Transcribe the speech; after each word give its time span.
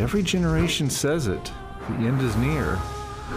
Every 0.00 0.22
generation 0.22 0.88
says 0.88 1.26
it. 1.26 1.52
The 1.90 2.06
end 2.06 2.22
is 2.22 2.34
near. 2.36 2.78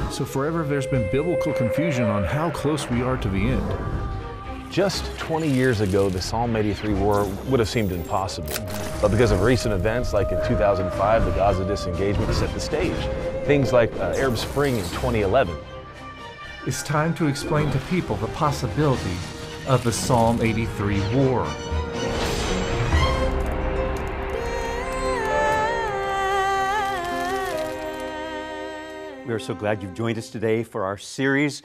So 0.09 0.23
forever 0.23 0.63
there's 0.63 0.87
been 0.87 1.11
biblical 1.11 1.51
confusion 1.51 2.05
on 2.05 2.23
how 2.23 2.51
close 2.51 2.89
we 2.89 3.01
are 3.01 3.17
to 3.17 3.27
the 3.27 3.49
end. 3.49 4.71
Just 4.71 5.03
20 5.17 5.45
years 5.45 5.81
ago, 5.81 6.09
the 6.09 6.21
Psalm 6.21 6.55
83 6.55 6.93
war 6.93 7.25
would 7.47 7.59
have 7.59 7.67
seemed 7.67 7.91
impossible. 7.91 8.55
But 9.01 9.09
because 9.09 9.31
of 9.31 9.41
recent 9.41 9.73
events 9.73 10.13
like 10.13 10.31
in 10.31 10.37
2005, 10.47 11.25
the 11.25 11.31
Gaza 11.31 11.65
disengagement 11.65 12.33
set 12.33 12.53
the 12.53 12.61
stage. 12.61 12.95
Things 13.45 13.73
like 13.73 13.93
uh, 13.95 14.13
Arab 14.15 14.37
Spring 14.37 14.77
in 14.77 14.85
2011. 14.85 15.53
It's 16.65 16.81
time 16.81 17.13
to 17.15 17.27
explain 17.27 17.71
to 17.71 17.79
people 17.89 18.15
the 18.15 18.27
possibility 18.27 19.17
of 19.67 19.83
the 19.83 19.91
Psalm 19.91 20.41
83 20.41 21.13
war. 21.13 21.45
We 29.33 29.37
are 29.37 29.39
so 29.39 29.55
glad 29.55 29.81
you've 29.81 29.95
joined 29.95 30.19
us 30.19 30.29
today 30.29 30.61
for 30.61 30.83
our 30.83 30.95
series 30.95 31.63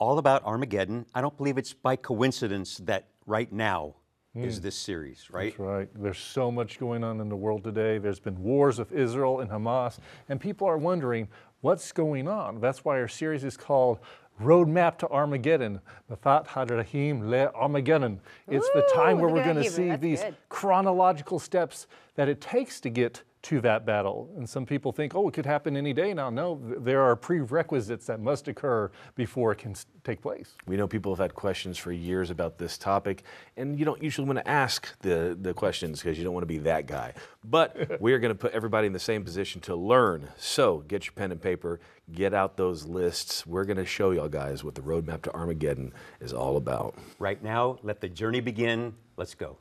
all 0.00 0.18
about 0.18 0.42
Armageddon. 0.44 1.06
I 1.14 1.20
don't 1.20 1.36
believe 1.36 1.58
it's 1.58 1.72
by 1.72 1.94
coincidence 1.94 2.78
that 2.78 3.06
right 3.24 3.52
now 3.52 3.94
is 4.34 4.56
hmm. 4.56 4.64
this 4.64 4.74
series, 4.74 5.28
right? 5.30 5.52
That's 5.52 5.60
right. 5.60 5.88
There's 5.94 6.18
so 6.18 6.50
much 6.50 6.80
going 6.80 7.04
on 7.04 7.20
in 7.20 7.28
the 7.28 7.36
world 7.36 7.62
today. 7.62 7.98
There's 7.98 8.18
been 8.18 8.42
wars 8.42 8.80
with 8.80 8.90
Israel 8.90 9.38
and 9.38 9.48
Hamas, 9.48 10.00
and 10.28 10.40
people 10.40 10.66
are 10.66 10.76
wondering 10.76 11.28
what's 11.60 11.92
going 11.92 12.26
on. 12.26 12.60
That's 12.60 12.84
why 12.84 12.98
our 12.98 13.06
series 13.06 13.44
is 13.44 13.56
called 13.56 14.00
Roadmap 14.42 14.98
to 14.98 15.08
Armageddon. 15.08 15.80
Mafat 16.10 16.48
Hadrahim 16.48 17.28
Le 17.28 17.46
Armageddon. 17.52 18.20
It's 18.48 18.68
the 18.74 18.90
time 18.92 19.20
where 19.20 19.30
we're 19.30 19.44
going 19.44 19.62
to 19.62 19.70
see 19.70 19.90
That's 19.90 20.02
these 20.02 20.20
good. 20.20 20.36
chronological 20.48 21.38
steps 21.38 21.86
that 22.16 22.28
it 22.28 22.40
takes 22.40 22.80
to 22.80 22.90
get 22.90 23.22
to 23.44 23.60
that 23.60 23.84
battle. 23.84 24.30
And 24.36 24.48
some 24.48 24.64
people 24.64 24.90
think, 24.90 25.14
oh, 25.14 25.28
it 25.28 25.34
could 25.34 25.44
happen 25.44 25.76
any 25.76 25.92
day 25.92 26.14
now. 26.14 26.30
No, 26.30 26.58
there 26.78 27.02
are 27.02 27.14
prerequisites 27.14 28.06
that 28.06 28.18
must 28.18 28.48
occur 28.48 28.90
before 29.16 29.52
it 29.52 29.58
can 29.58 29.74
take 30.02 30.22
place. 30.22 30.54
We 30.66 30.76
know 30.76 30.88
people 30.88 31.12
have 31.12 31.18
had 31.18 31.34
questions 31.34 31.76
for 31.76 31.92
years 31.92 32.30
about 32.30 32.56
this 32.56 32.78
topic, 32.78 33.22
and 33.58 33.78
you 33.78 33.84
don't 33.84 34.02
usually 34.02 34.26
want 34.26 34.38
to 34.38 34.48
ask 34.48 34.98
the, 35.00 35.36
the 35.40 35.52
questions 35.52 36.00
because 36.00 36.16
you 36.16 36.24
don't 36.24 36.32
want 36.32 36.42
to 36.42 36.46
be 36.46 36.58
that 36.58 36.86
guy. 36.86 37.12
But 37.44 38.00
we 38.00 38.14
are 38.14 38.18
going 38.18 38.32
to 38.32 38.38
put 38.38 38.52
everybody 38.52 38.86
in 38.86 38.94
the 38.94 38.98
same 38.98 39.22
position 39.22 39.60
to 39.62 39.76
learn. 39.76 40.28
So 40.38 40.78
get 40.88 41.04
your 41.04 41.12
pen 41.12 41.30
and 41.30 41.40
paper, 41.40 41.80
get 42.12 42.32
out 42.32 42.56
those 42.56 42.86
lists. 42.86 43.46
We're 43.46 43.64
going 43.64 43.76
to 43.76 43.86
show 43.86 44.12
y'all 44.12 44.28
guys 44.28 44.64
what 44.64 44.74
the 44.74 44.82
roadmap 44.82 45.20
to 45.22 45.34
Armageddon 45.34 45.92
is 46.20 46.32
all 46.32 46.56
about. 46.56 46.94
Right 47.18 47.42
now, 47.42 47.78
let 47.82 48.00
the 48.00 48.08
journey 48.08 48.40
begin. 48.40 48.94
Let's 49.18 49.34
go. 49.34 49.58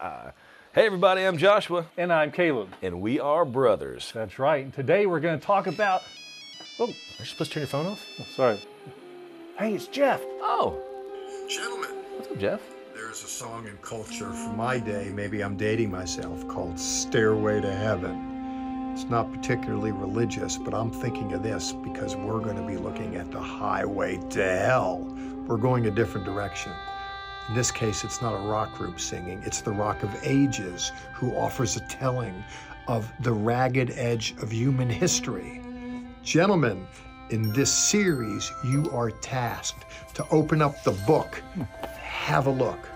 Hey, 0.74 0.84
everybody, 0.84 1.22
I'm 1.22 1.38
Joshua, 1.38 1.86
And 1.96 2.12
I'm 2.12 2.30
Caleb. 2.30 2.68
and 2.82 3.00
we 3.00 3.18
are 3.18 3.46
brothers. 3.46 4.12
That's 4.14 4.38
right. 4.38 4.62
And 4.62 4.74
today 4.74 5.06
we're 5.06 5.20
going 5.20 5.40
to 5.40 5.46
talk 5.46 5.66
about. 5.66 6.02
Oh, 6.78 6.84
Are 6.84 6.88
you 7.18 7.24
supposed 7.24 7.50
to 7.52 7.54
turn 7.54 7.60
your 7.62 7.68
phone 7.68 7.86
off? 7.86 8.04
Oh, 8.20 8.24
sorry. 8.34 8.60
Hey, 9.58 9.72
it's 9.74 9.86
Jeff. 9.86 10.20
Oh, 10.42 10.78
Gentlemen, 11.48 11.92
what's 12.16 12.30
up, 12.30 12.38
Jeff? 12.38 12.60
there's 12.94 13.22
a 13.24 13.26
song 13.26 13.66
in 13.66 13.76
culture 13.78 14.30
from 14.32 14.56
my 14.58 14.78
day, 14.78 15.10
maybe 15.14 15.42
I'm 15.42 15.56
dating 15.56 15.90
myself, 15.90 16.46
called 16.48 16.78
Stairway 16.78 17.62
to 17.62 17.72
Heaven. 17.72 18.92
It's 18.92 19.04
not 19.04 19.32
particularly 19.32 19.92
religious, 19.92 20.58
but 20.58 20.74
I'm 20.74 20.90
thinking 20.90 21.32
of 21.32 21.42
this 21.42 21.72
because 21.72 22.16
we're 22.16 22.40
going 22.40 22.56
to 22.56 22.66
be 22.66 22.76
looking 22.76 23.16
at 23.16 23.30
the 23.30 23.40
highway 23.40 24.18
to 24.30 24.42
hell. 24.58 24.98
We're 25.46 25.56
going 25.56 25.86
a 25.86 25.90
different 25.90 26.26
direction. 26.26 26.72
In 27.48 27.54
this 27.54 27.70
case, 27.70 28.02
it's 28.02 28.20
not 28.20 28.34
a 28.34 28.48
rock 28.48 28.74
group 28.74 28.98
singing, 28.98 29.40
it's 29.44 29.60
the 29.60 29.70
Rock 29.70 30.02
of 30.02 30.14
Ages 30.24 30.90
who 31.14 31.36
offers 31.36 31.76
a 31.76 31.80
telling 31.88 32.42
of 32.88 33.10
the 33.20 33.32
ragged 33.32 33.90
edge 33.92 34.34
of 34.42 34.52
human 34.52 34.90
history. 34.90 35.62
Gentlemen, 36.22 36.86
in 37.30 37.52
this 37.52 37.72
series, 37.72 38.52
you 38.64 38.90
are 38.90 39.10
tasked 39.10 39.84
to 40.14 40.26
open 40.30 40.60
up 40.60 40.82
the 40.82 40.92
book, 41.06 41.42
have 42.00 42.46
a 42.46 42.50
look, 42.50 42.88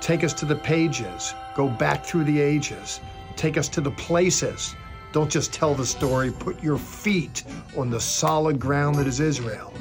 take 0.00 0.22
us 0.22 0.32
to 0.34 0.44
the 0.44 0.56
pages, 0.56 1.34
go 1.56 1.68
back 1.68 2.04
through 2.04 2.24
the 2.24 2.40
ages, 2.40 3.00
take 3.36 3.56
us 3.56 3.68
to 3.68 3.80
the 3.80 3.90
places. 3.92 4.76
Don't 5.12 5.30
just 5.30 5.52
tell 5.52 5.74
the 5.74 5.86
story, 5.86 6.30
put 6.30 6.62
your 6.62 6.78
feet 6.78 7.44
on 7.76 7.90
the 7.90 8.00
solid 8.00 8.60
ground 8.60 8.96
that 8.96 9.06
is 9.06 9.20
Israel 9.20 9.72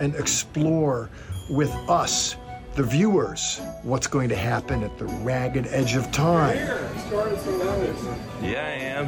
and 0.00 0.14
explore 0.14 1.10
with 1.50 1.70
us, 1.88 2.36
the 2.78 2.84
viewers, 2.84 3.60
what's 3.82 4.06
going 4.06 4.28
to 4.28 4.36
happen 4.36 4.84
at 4.84 4.98
the 4.98 5.04
ragged 5.04 5.66
edge 5.66 5.96
of 5.96 6.12
time. 6.12 6.56
Yeah, 8.40 8.62
I 8.62 8.78
am. 8.78 9.06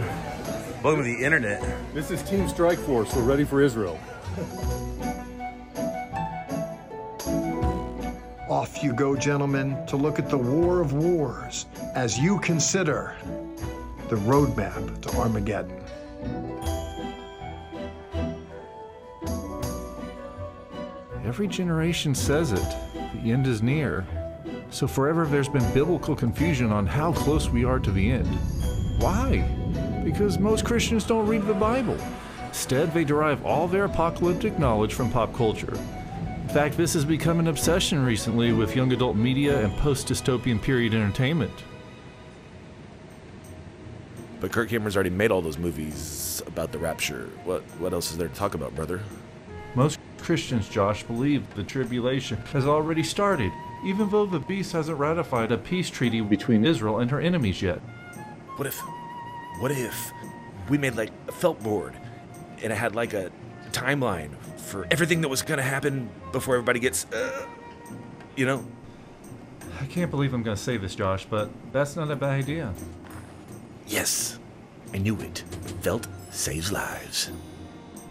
Welcome 0.82 1.04
to 1.04 1.16
the 1.16 1.24
internet. 1.24 1.62
This 1.94 2.10
is 2.10 2.20
Team 2.24 2.48
Strike 2.48 2.80
Force. 2.80 3.14
We're 3.14 3.22
ready 3.22 3.44
for 3.44 3.62
Israel. 3.62 3.96
Off 8.48 8.82
you 8.82 8.92
go, 8.92 9.14
gentlemen, 9.14 9.76
to 9.86 9.96
look 9.96 10.18
at 10.18 10.28
the 10.28 10.36
War 10.36 10.80
of 10.80 10.92
Wars 10.92 11.66
as 11.94 12.18
you 12.18 12.40
consider 12.40 13.14
the 14.08 14.16
roadmap 14.16 15.00
to 15.02 15.16
Armageddon. 15.16 15.80
Every 21.24 21.46
generation 21.46 22.16
says 22.16 22.50
it. 22.50 22.89
The 23.14 23.32
end 23.32 23.46
is 23.46 23.62
near. 23.62 24.06
So 24.70 24.86
forever 24.86 25.26
there's 25.26 25.48
been 25.48 25.68
biblical 25.72 26.14
confusion 26.14 26.72
on 26.72 26.86
how 26.86 27.12
close 27.12 27.48
we 27.48 27.64
are 27.64 27.78
to 27.78 27.90
the 27.90 28.10
end. 28.10 28.28
Why? 28.98 29.38
Because 30.04 30.38
most 30.38 30.64
Christians 30.64 31.04
don't 31.04 31.26
read 31.26 31.46
the 31.46 31.54
Bible. 31.54 31.98
Instead, 32.48 32.92
they 32.92 33.04
derive 33.04 33.44
all 33.44 33.68
their 33.68 33.84
apocalyptic 33.84 34.58
knowledge 34.58 34.94
from 34.94 35.10
pop 35.10 35.32
culture. 35.34 35.72
In 36.42 36.48
fact, 36.48 36.76
this 36.76 36.94
has 36.94 37.04
become 37.04 37.38
an 37.38 37.46
obsession 37.46 38.04
recently 38.04 38.52
with 38.52 38.74
young 38.74 38.92
adult 38.92 39.16
media 39.16 39.64
and 39.64 39.72
post 39.78 40.08
dystopian 40.08 40.60
period 40.60 40.94
entertainment. 40.94 41.52
But 44.40 44.50
Kirk 44.50 44.68
Cameron's 44.68 44.96
already 44.96 45.10
made 45.10 45.30
all 45.30 45.42
those 45.42 45.58
movies 45.58 46.42
about 46.46 46.72
the 46.72 46.78
rapture. 46.78 47.28
What 47.44 47.62
what 47.78 47.92
else 47.92 48.10
is 48.10 48.18
there 48.18 48.28
to 48.28 48.34
talk 48.34 48.54
about, 48.54 48.74
brother? 48.74 49.00
Most 49.74 50.00
Christians, 50.30 50.68
Josh, 50.68 51.02
believe 51.02 51.42
the 51.56 51.64
tribulation 51.64 52.36
has 52.52 52.64
already 52.64 53.02
started, 53.02 53.50
even 53.84 54.08
though 54.10 54.26
the 54.26 54.38
beast 54.38 54.70
hasn't 54.70 54.96
ratified 54.96 55.50
a 55.50 55.58
peace 55.58 55.90
treaty 55.90 56.20
between 56.20 56.64
Israel 56.64 57.00
and 57.00 57.10
her 57.10 57.20
enemies 57.20 57.60
yet. 57.60 57.78
What 58.54 58.68
if 58.68 58.78
what 59.58 59.72
if 59.72 60.12
we 60.68 60.78
made 60.78 60.94
like 60.94 61.10
a 61.26 61.32
felt 61.32 61.60
board 61.64 61.94
and 62.62 62.72
it 62.72 62.76
had 62.76 62.94
like 62.94 63.12
a 63.12 63.32
timeline 63.72 64.36
for 64.56 64.86
everything 64.92 65.20
that 65.22 65.28
was 65.28 65.42
gonna 65.42 65.62
happen 65.62 66.08
before 66.30 66.54
everybody 66.54 66.78
gets 66.78 67.06
uh, 67.12 67.44
you 68.36 68.46
know? 68.46 68.64
I 69.80 69.86
can't 69.86 70.12
believe 70.12 70.32
I'm 70.32 70.44
going 70.44 70.56
to 70.56 70.62
say 70.62 70.76
this, 70.76 70.94
Josh, 70.94 71.26
but 71.28 71.50
that's 71.72 71.96
not 71.96 72.08
a 72.08 72.14
bad 72.14 72.30
idea. 72.30 72.72
Yes. 73.88 74.38
I 74.94 74.98
knew 74.98 75.18
it. 75.20 75.38
Felt 75.80 76.06
saves 76.30 76.70
lives. 76.70 77.32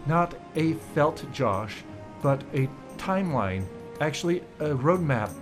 Not 0.06 0.34
a 0.56 0.74
felt 0.94 1.24
Josh, 1.32 1.82
but 2.22 2.42
a 2.54 2.68
timeline. 2.96 3.64
Actually, 4.00 4.40
a 4.58 4.70
roadmap. 4.70 5.32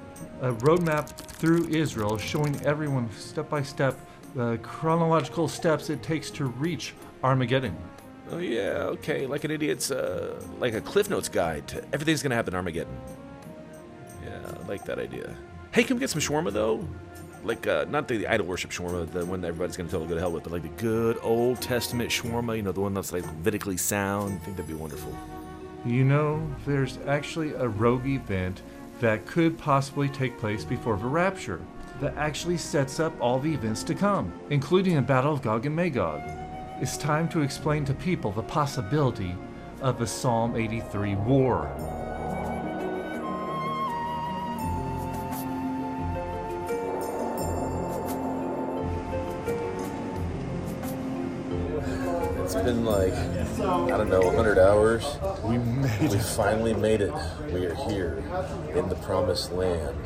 A 0.41 0.53
roadmap 0.53 1.09
through 1.09 1.69
Israel 1.69 2.17
showing 2.19 2.61
everyone 2.65 3.11
step 3.13 3.49
by 3.49 3.63
step 3.63 3.99
the 4.35 4.59
chronological 4.63 5.49
steps 5.49 5.91
it 5.91 6.03
takes 6.03 6.31
to 6.31 6.45
reach 6.45 6.95
Armageddon. 7.25 7.77
Oh 8.31 8.39
yeah, 8.39 8.85
okay, 8.95 9.27
like 9.27 9.45
an 9.45 9.51
idiot's 9.51 9.91
uh 9.91 10.41
like 10.59 10.75
a 10.75 10.81
Cliff 10.81 11.09
Notes 11.09 11.29
guide 11.29 11.67
to 11.69 11.85
everything's 11.93 12.23
gonna 12.23 12.35
happen 12.35 12.53
in 12.53 12.57
Armageddon. 12.57 12.97
Yeah, 14.25 14.53
I 14.63 14.67
like 14.69 14.85
that 14.85 14.99
idea. 14.99 15.35
Hey, 15.73 15.83
can 15.83 15.97
we 15.97 16.01
get 16.01 16.11
some 16.11 16.21
shawarma 16.21 16.53
though? 16.53 16.87
Like 17.43 17.67
uh 17.67 17.87
not 17.89 18.07
the 18.07 18.27
idol 18.27 18.47
worship 18.47 18.71
shawarma, 18.71 19.11
the 19.11 19.25
one 19.25 19.41
that 19.41 19.49
everybody's 19.49 19.77
gonna 19.77 19.89
totally 19.89 20.09
go 20.09 20.15
to 20.15 20.21
hell 20.21 20.33
with, 20.33 20.43
but 20.43 20.53
like 20.53 20.63
the 20.63 20.83
good 20.83 21.19
Old 21.23 21.63
Testament 21.63 22.11
shawarma, 22.11 22.57
you 22.57 22.63
know, 22.63 22.73
the 22.73 22.81
one 22.81 22.93
that's 22.93 23.13
like 23.13 23.25
Levitically 23.25 23.77
sound. 23.79 24.41
I 24.43 24.45
think 24.45 24.57
that'd 24.57 24.69
be 24.69 24.75
wonderful. 24.75 25.17
You 25.85 26.05
know, 26.05 26.47
there's 26.67 26.99
actually 27.07 27.53
a 27.53 27.69
rogue 27.69 28.07
event 28.07 28.63
that 29.01 29.27
could 29.27 29.57
possibly 29.57 30.09
take 30.09 30.39
place 30.39 30.65
before 30.65 30.97
the 30.97 31.07
rapture 31.07 31.61
that 32.01 32.17
actually 32.17 32.57
sets 32.57 33.01
up 33.01 33.13
all 33.21 33.39
the 33.39 33.53
events 33.53 33.83
to 33.85 33.95
come, 33.95 34.33
including 34.51 34.97
the 34.97 35.03
Battle 35.03 35.33
of 35.33 35.43
Gog 35.43 35.67
and 35.67 35.75
Magog. 35.75 36.21
It's 36.81 36.97
time 36.97 37.29
to 37.31 37.43
explain 37.43 37.85
to 37.87 37.95
people 37.95 38.33
the 38.33 38.43
possibility 38.43 39.35
of 39.81 39.99
the 39.99 40.07
Psalm 40.07 40.57
83 40.57 41.15
war. 41.17 42.08
Been 52.69 52.85
like, 52.85 53.15
I 53.15 53.97
don't 53.97 54.11
know, 54.11 54.21
100 54.21 54.59
hours. 54.59 55.17
We 55.43 55.57
made 55.57 56.01
We 56.11 56.17
it. 56.19 56.23
finally 56.23 56.75
made 56.75 57.01
it. 57.01 57.15
We 57.51 57.65
are 57.65 57.75
here 57.75 58.23
in 58.75 58.91
the 58.91 58.95
promised 58.97 59.53
land. 59.53 59.97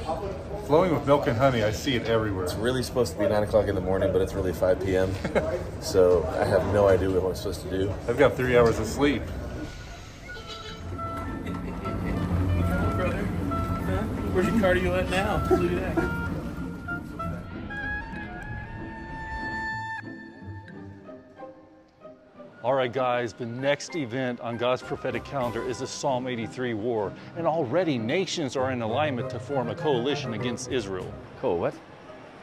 Flowing 0.66 0.94
with 0.94 1.04
milk 1.04 1.26
and 1.26 1.36
honey, 1.36 1.64
I 1.64 1.72
see 1.72 1.96
it 1.96 2.06
everywhere. 2.06 2.44
It's 2.44 2.54
really 2.54 2.84
supposed 2.84 3.14
to 3.14 3.18
be 3.18 3.28
9 3.28 3.42
o'clock 3.42 3.66
in 3.66 3.74
the 3.74 3.80
morning, 3.80 4.12
but 4.12 4.22
it's 4.22 4.32
really 4.32 4.52
5 4.52 4.80
p.m. 4.80 5.12
so 5.80 6.24
I 6.40 6.44
have 6.44 6.64
no 6.72 6.86
idea 6.86 7.10
what 7.10 7.30
I'm 7.30 7.34
supposed 7.34 7.62
to 7.62 7.70
do. 7.70 7.92
I've 8.08 8.18
got 8.18 8.36
three 8.36 8.56
hours 8.56 8.78
of 8.78 8.86
sleep. 8.86 9.22
Where's 14.32 14.46
your 14.46 14.54
cardio 14.56 15.02
at 15.02 15.10
now? 15.10 15.44
Look 15.50 15.72
at 15.72 15.96
that. 15.96 16.21
All 22.64 22.74
right, 22.74 22.92
guys, 22.92 23.32
the 23.32 23.44
next 23.44 23.96
event 23.96 24.38
on 24.40 24.56
God's 24.56 24.82
prophetic 24.82 25.24
calendar 25.24 25.68
is 25.68 25.80
the 25.80 25.86
Psalm 25.86 26.28
83 26.28 26.74
war, 26.74 27.12
and 27.36 27.44
already 27.44 27.98
nations 27.98 28.56
are 28.56 28.70
in 28.70 28.82
alignment 28.82 29.28
to 29.30 29.40
form 29.40 29.68
a 29.68 29.74
coalition 29.74 30.34
against 30.34 30.70
Israel. 30.70 31.12
Cool, 31.40 31.58
what? 31.58 31.74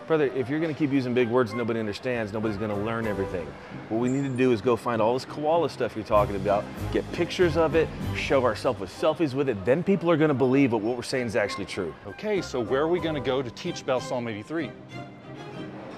Brother, 0.08 0.26
if 0.36 0.50
you're 0.50 0.60
going 0.60 0.74
to 0.74 0.78
keep 0.78 0.92
using 0.92 1.14
big 1.14 1.30
words 1.30 1.54
nobody 1.54 1.80
understands, 1.80 2.34
nobody's 2.34 2.58
going 2.58 2.70
to 2.70 2.76
learn 2.76 3.08
everything. 3.08 3.48
What 3.88 4.02
we 4.02 4.10
need 4.10 4.24
to 4.24 4.36
do 4.36 4.52
is 4.52 4.60
go 4.60 4.76
find 4.76 5.02
all 5.02 5.14
this 5.14 5.24
koala 5.24 5.70
stuff 5.70 5.96
you're 5.96 6.04
talking 6.04 6.36
about, 6.36 6.66
get 6.92 7.10
pictures 7.14 7.56
of 7.56 7.76
it, 7.76 7.88
show 8.18 8.44
ourselves 8.44 8.82
with 8.82 8.90
selfies 8.90 9.34
with 9.34 9.48
it. 9.48 9.64
Then 9.64 9.84
people 9.84 10.12
are 10.12 10.18
going 10.18 10.30
to 10.30 10.34
believe 10.34 10.72
that 10.72 10.78
what 10.78 10.98
we're 10.98 11.04
saying 11.04 11.28
is 11.28 11.38
actually 11.38 11.66
true. 11.66 11.96
Okay, 12.06 12.42
so 12.42 12.60
where 12.60 12.82
are 12.82 12.90
we 12.90 13.00
going 13.00 13.16
to 13.16 13.22
go 13.22 13.42
to 13.42 13.52
teach 13.52 13.84
about 13.84 14.02
Psalm 14.02 14.28
83? 14.28 14.70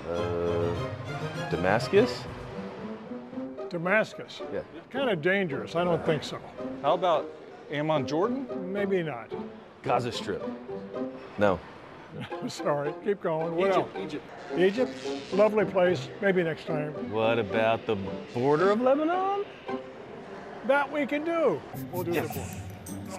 Uh, 0.07 0.74
Damascus? 1.50 2.21
Damascus. 3.71 4.41
Yeah. 4.53 4.62
Kind 4.89 5.09
of 5.09 5.21
dangerous. 5.21 5.75
I 5.77 5.85
don't 5.85 6.06
think 6.06 6.23
so. 6.23 6.38
How 6.81 6.94
about 6.94 7.31
Amman, 7.71 8.06
Jordan? 8.06 8.45
Maybe 8.71 9.01
not. 9.01 9.31
Gaza 9.81 10.12
Strip? 10.12 10.44
No. 11.38 11.57
Sorry. 12.50 12.94
Keep 13.06 13.21
going. 13.21 13.56
What 13.56 13.71
else? 13.71 13.88
Egypt. 13.97 14.25
Egypt. 14.57 14.91
Lovely 15.33 15.63
place. 15.63 16.09
Maybe 16.21 16.44
next 16.44 16.68
time. 16.68 16.91
What 17.12 17.39
about 17.39 17.85
the 17.85 17.95
border 18.33 18.71
of 18.71 18.81
Lebanon? 18.81 19.45
That 20.67 20.91
we 20.91 21.06
can 21.07 21.24
do. 21.24 21.62
We'll 21.94 22.03
do 22.03 22.12
Yes. 22.12 22.27
the 22.27 22.39
book. 22.39 22.47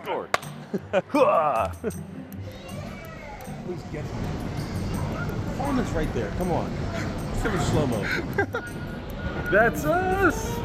Score. 0.05 0.29
Hua! 1.09 1.73
Please 3.65 3.83
get 3.91 4.05
Phone 5.57 5.79
is 5.79 5.91
right 5.93 6.13
there. 6.15 6.31
Come 6.37 6.53
on. 6.53 6.71
Let's 6.93 7.43
have 7.43 7.55
a 7.55 7.61
slow 7.65 7.87
mo. 7.87 8.63
That's 9.51 9.85
us! 9.85 10.59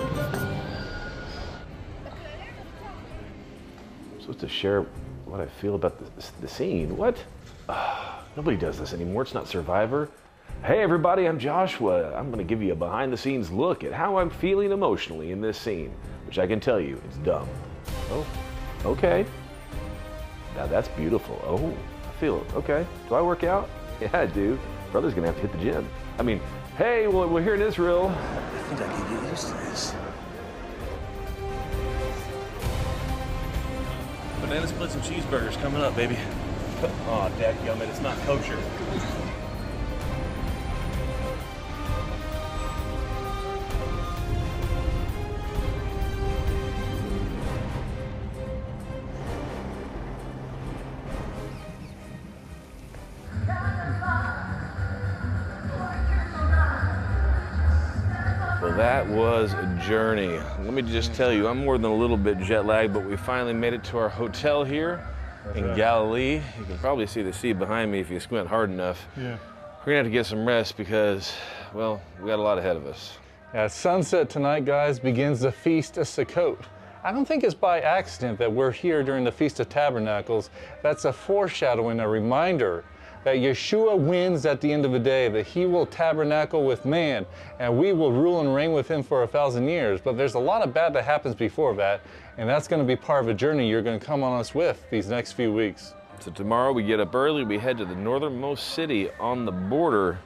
I'm 4.13 4.21
supposed 4.21 4.39
to 4.39 4.47
share 4.47 4.81
what 5.25 5.41
I 5.41 5.45
feel 5.45 5.75
about 5.75 5.99
the, 5.99 6.25
the 6.41 6.47
scene. 6.47 6.95
What? 6.95 7.17
Ah, 7.67 8.23
nobody 8.35 8.57
does 8.57 8.79
this 8.79 8.93
anymore. 8.93 9.23
It's 9.23 9.33
not 9.33 9.47
Survivor. 9.47 10.09
Hey, 10.63 10.81
everybody, 10.81 11.27
I'm 11.27 11.37
Joshua. 11.37 12.13
I'm 12.15 12.27
going 12.27 12.39
to 12.39 12.43
give 12.43 12.63
you 12.63 12.71
a 12.71 12.75
behind 12.75 13.13
the 13.13 13.17
scenes 13.17 13.51
look 13.51 13.83
at 13.83 13.93
how 13.93 14.17
I'm 14.17 14.29
feeling 14.29 14.71
emotionally 14.71 15.31
in 15.31 15.39
this 15.39 15.57
scene, 15.57 15.93
which 16.25 16.39
I 16.39 16.47
can 16.47 16.59
tell 16.59 16.79
you 16.79 16.99
it's 17.07 17.17
dumb. 17.17 17.47
Oh, 18.09 18.25
okay. 18.85 19.25
Now 20.55 20.65
that's 20.65 20.87
beautiful. 20.89 21.39
Oh, 21.45 21.73
I 22.07 22.19
feel 22.19 22.41
it. 22.41 22.55
Okay. 22.55 22.85
Do 23.07 23.15
I 23.15 23.21
work 23.21 23.43
out? 23.43 23.69
Yeah, 23.99 24.11
I 24.13 24.27
do. 24.27 24.59
Brother's 24.91 25.15
going 25.15 25.25
to 25.25 25.33
have 25.33 25.41
to 25.41 25.47
hit 25.47 25.51
the 25.57 25.71
gym. 25.71 25.89
I 26.19 26.21
mean, 26.21 26.39
hey, 26.77 27.07
well, 27.07 27.27
we're 27.27 27.41
here 27.41 27.55
in 27.55 27.61
Israel. 27.61 28.09
I 28.09 28.59
think 28.69 28.81
I 28.81 28.87
can 28.87 29.21
get 29.21 29.31
used 29.31 29.47
to 29.47 29.53
this. 29.55 29.95
Banana 34.41 34.67
splits 34.67 34.93
and 34.93 35.03
cheeseburgers 35.03 35.59
coming 35.61 35.81
up, 35.81 35.95
baby. 35.95 36.17
Oh, 37.09 37.31
dadgummit, 37.39 37.89
it's 37.89 38.01
not 38.01 38.15
kosher. 38.19 38.59
Journey. 59.87 60.37
Let 60.63 60.73
me 60.73 60.81
just 60.81 61.13
tell 61.13 61.31
you, 61.31 61.47
I'm 61.47 61.63
more 61.63 61.77
than 61.77 61.89
a 61.89 61.95
little 61.95 62.17
bit 62.17 62.39
jet 62.39 62.65
lagged, 62.65 62.93
but 62.93 63.05
we 63.05 63.15
finally 63.15 63.53
made 63.53 63.73
it 63.73 63.85
to 63.85 63.97
our 63.97 64.09
hotel 64.09 64.65
here 64.65 65.01
in 65.55 65.63
Galilee. 65.77 66.41
You 66.59 66.65
can 66.65 66.77
probably 66.79 67.07
see 67.07 67.21
the 67.21 67.31
sea 67.31 67.53
behind 67.53 67.89
me 67.89 68.01
if 68.01 68.11
you 68.11 68.19
squint 68.19 68.49
hard 68.49 68.69
enough. 68.69 69.07
Yeah. 69.15 69.37
We're 69.79 69.93
gonna 69.93 69.97
have 69.97 70.05
to 70.07 70.11
get 70.11 70.25
some 70.25 70.45
rest 70.45 70.75
because, 70.75 71.33
well, 71.73 72.01
we 72.19 72.27
got 72.27 72.37
a 72.37 72.41
lot 72.41 72.57
ahead 72.57 72.75
of 72.75 72.85
us. 72.85 73.17
At 73.53 73.71
sunset 73.71 74.29
tonight, 74.29 74.65
guys, 74.65 74.99
begins 74.99 75.39
the 75.39 75.53
Feast 75.53 75.97
of 75.97 76.05
Sukkot. 76.05 76.59
I 77.05 77.13
don't 77.13 77.25
think 77.25 77.45
it's 77.45 77.53
by 77.53 77.79
accident 77.79 78.37
that 78.39 78.51
we're 78.51 78.71
here 78.71 79.03
during 79.03 79.23
the 79.23 79.31
Feast 79.31 79.61
of 79.61 79.69
Tabernacles. 79.69 80.49
That's 80.83 81.05
a 81.05 81.13
foreshadowing, 81.13 82.01
a 82.01 82.09
reminder 82.09 82.83
that 83.23 83.37
Yeshua 83.37 83.97
wins 83.97 84.45
at 84.45 84.61
the 84.61 84.71
end 84.71 84.85
of 84.85 84.91
the 84.91 84.99
day, 84.99 85.29
that 85.29 85.45
he 85.45 85.65
will 85.65 85.85
tabernacle 85.85 86.65
with 86.65 86.85
man, 86.85 87.25
and 87.59 87.77
we 87.77 87.93
will 87.93 88.11
rule 88.11 88.39
and 88.39 88.53
reign 88.53 88.71
with 88.73 88.87
him 88.87 89.03
for 89.03 89.23
a 89.23 89.27
thousand 89.27 89.67
years. 89.67 89.99
But 90.01 90.17
there's 90.17 90.35
a 90.35 90.39
lot 90.39 90.61
of 90.61 90.73
bad 90.73 90.93
that 90.93 91.03
happens 91.03 91.35
before 91.35 91.75
that, 91.75 92.01
and 92.37 92.47
that's 92.47 92.67
going 92.67 92.81
to 92.81 92.87
be 92.87 92.95
part 92.95 93.23
of 93.23 93.29
a 93.29 93.33
journey 93.33 93.69
you're 93.69 93.81
going 93.81 93.99
to 93.99 94.05
come 94.05 94.23
on 94.23 94.39
us 94.39 94.55
with 94.55 94.89
these 94.89 95.07
next 95.07 95.33
few 95.33 95.53
weeks. 95.53 95.93
So 96.19 96.31
tomorrow 96.31 96.71
we 96.71 96.83
get 96.83 96.99
up 96.99 97.13
early, 97.13 97.43
we 97.43 97.57
head 97.59 97.77
to 97.77 97.85
the 97.85 97.95
northernmost 97.95 98.69
city 98.73 99.09
on 99.19 99.45
the 99.45 99.51
border 99.51 100.19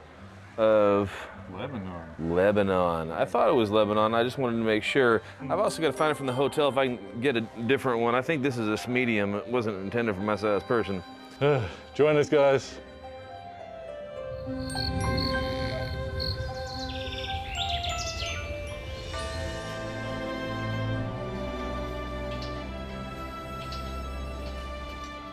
of 0.56 1.10
Lebanon. 1.52 2.34
Lebanon. 2.34 3.10
I 3.10 3.24
thought 3.24 3.48
it 3.48 3.54
was 3.54 3.70
Lebanon. 3.70 4.14
I 4.14 4.22
just 4.22 4.38
wanted 4.38 4.56
to 4.56 4.64
make 4.64 4.82
sure. 4.82 5.20
I've 5.42 5.58
also 5.58 5.82
got 5.82 5.88
to 5.88 5.92
find 5.92 6.10
it 6.10 6.16
from 6.16 6.26
the 6.26 6.32
hotel 6.32 6.68
if 6.68 6.78
I 6.78 6.86
can 6.86 7.20
get 7.20 7.36
a 7.36 7.42
different 7.66 8.00
one. 8.00 8.14
I 8.14 8.22
think 8.22 8.42
this 8.42 8.56
is 8.56 8.68
a 8.68 8.88
medium. 8.88 9.34
It 9.34 9.48
wasn't 9.48 9.78
intended 9.78 10.14
for 10.14 10.22
my 10.22 10.36
size 10.36 10.62
person. 10.62 11.02
Join 11.94 12.16
us, 12.16 12.28
guys. 12.28 12.78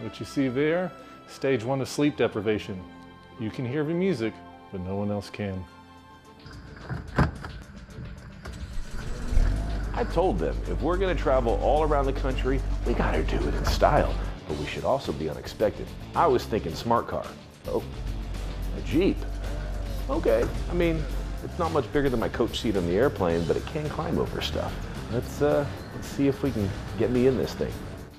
What 0.02 0.20
you 0.20 0.26
see 0.26 0.48
there, 0.48 0.92
stage 1.28 1.64
one 1.64 1.80
of 1.80 1.88
sleep 1.88 2.18
deprivation. 2.18 2.84
You 3.40 3.52
can 3.52 3.64
hear 3.64 3.84
the 3.84 3.94
music, 3.94 4.34
but 4.72 4.82
no 4.82 4.96
one 4.96 5.12
else 5.12 5.30
can. 5.30 5.64
I 9.94 10.04
told 10.06 10.40
them 10.40 10.58
if 10.72 10.82
we're 10.82 10.98
to 11.16 11.22
travel 11.22 11.60
all 11.62 11.84
around 11.84 12.06
the 12.06 12.14
country, 12.14 12.60
we 12.88 12.94
got 12.94 13.12
to 13.12 13.22
do 13.24 13.36
it 13.36 13.54
in 13.54 13.66
style, 13.66 14.16
but 14.50 14.58
we 14.58 14.66
should 14.66 14.84
also 14.84 15.14
be 15.14 15.30
unexpected. 15.30 15.88
I 16.16 16.28
was 16.28 16.44
thinking 16.44 16.74
smart 16.74 17.08
car. 17.08 17.26
Oh, 17.68 17.84
a 18.78 18.82
Jeep. 18.82 19.16
Okay, 20.10 20.44
I 20.70 20.74
mean, 20.74 21.02
it's 21.44 21.60
not 21.60 21.72
much 21.72 21.92
bigger 21.94 22.10
than 22.10 22.20
my 22.20 22.30
coach 22.30 22.60
seat 22.60 22.76
on 22.76 22.86
the 22.88 22.94
airplane, 22.94 23.46
but 23.46 23.56
it 23.56 23.66
can 23.68 23.88
climb 23.90 24.18
over 24.18 24.42
stuff. 24.42 24.74
Let's 25.14 25.42
uh, 25.42 25.66
let's 25.96 26.08
see 26.08 26.28
if 26.28 26.42
we 26.42 26.52
can 26.52 26.68
get 26.98 27.12
me 27.12 27.28
in 27.28 27.38
this 27.38 27.54
thing. 27.54 27.72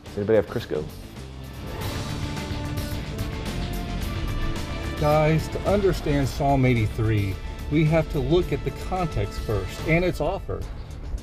Does 0.04 0.18
anybody 0.18 0.36
have 0.36 0.46
Crisco? 0.46 0.84
Guys, 5.00 5.48
to 5.48 5.58
understand 5.60 6.28
Psalm 6.28 6.64
83, 6.64 7.34
we 7.72 7.84
have 7.86 8.10
to 8.12 8.20
look 8.20 8.52
at 8.52 8.62
the 8.64 8.70
context 8.88 9.40
first 9.40 9.80
and 9.88 10.04
its 10.04 10.20
author. 10.20 10.60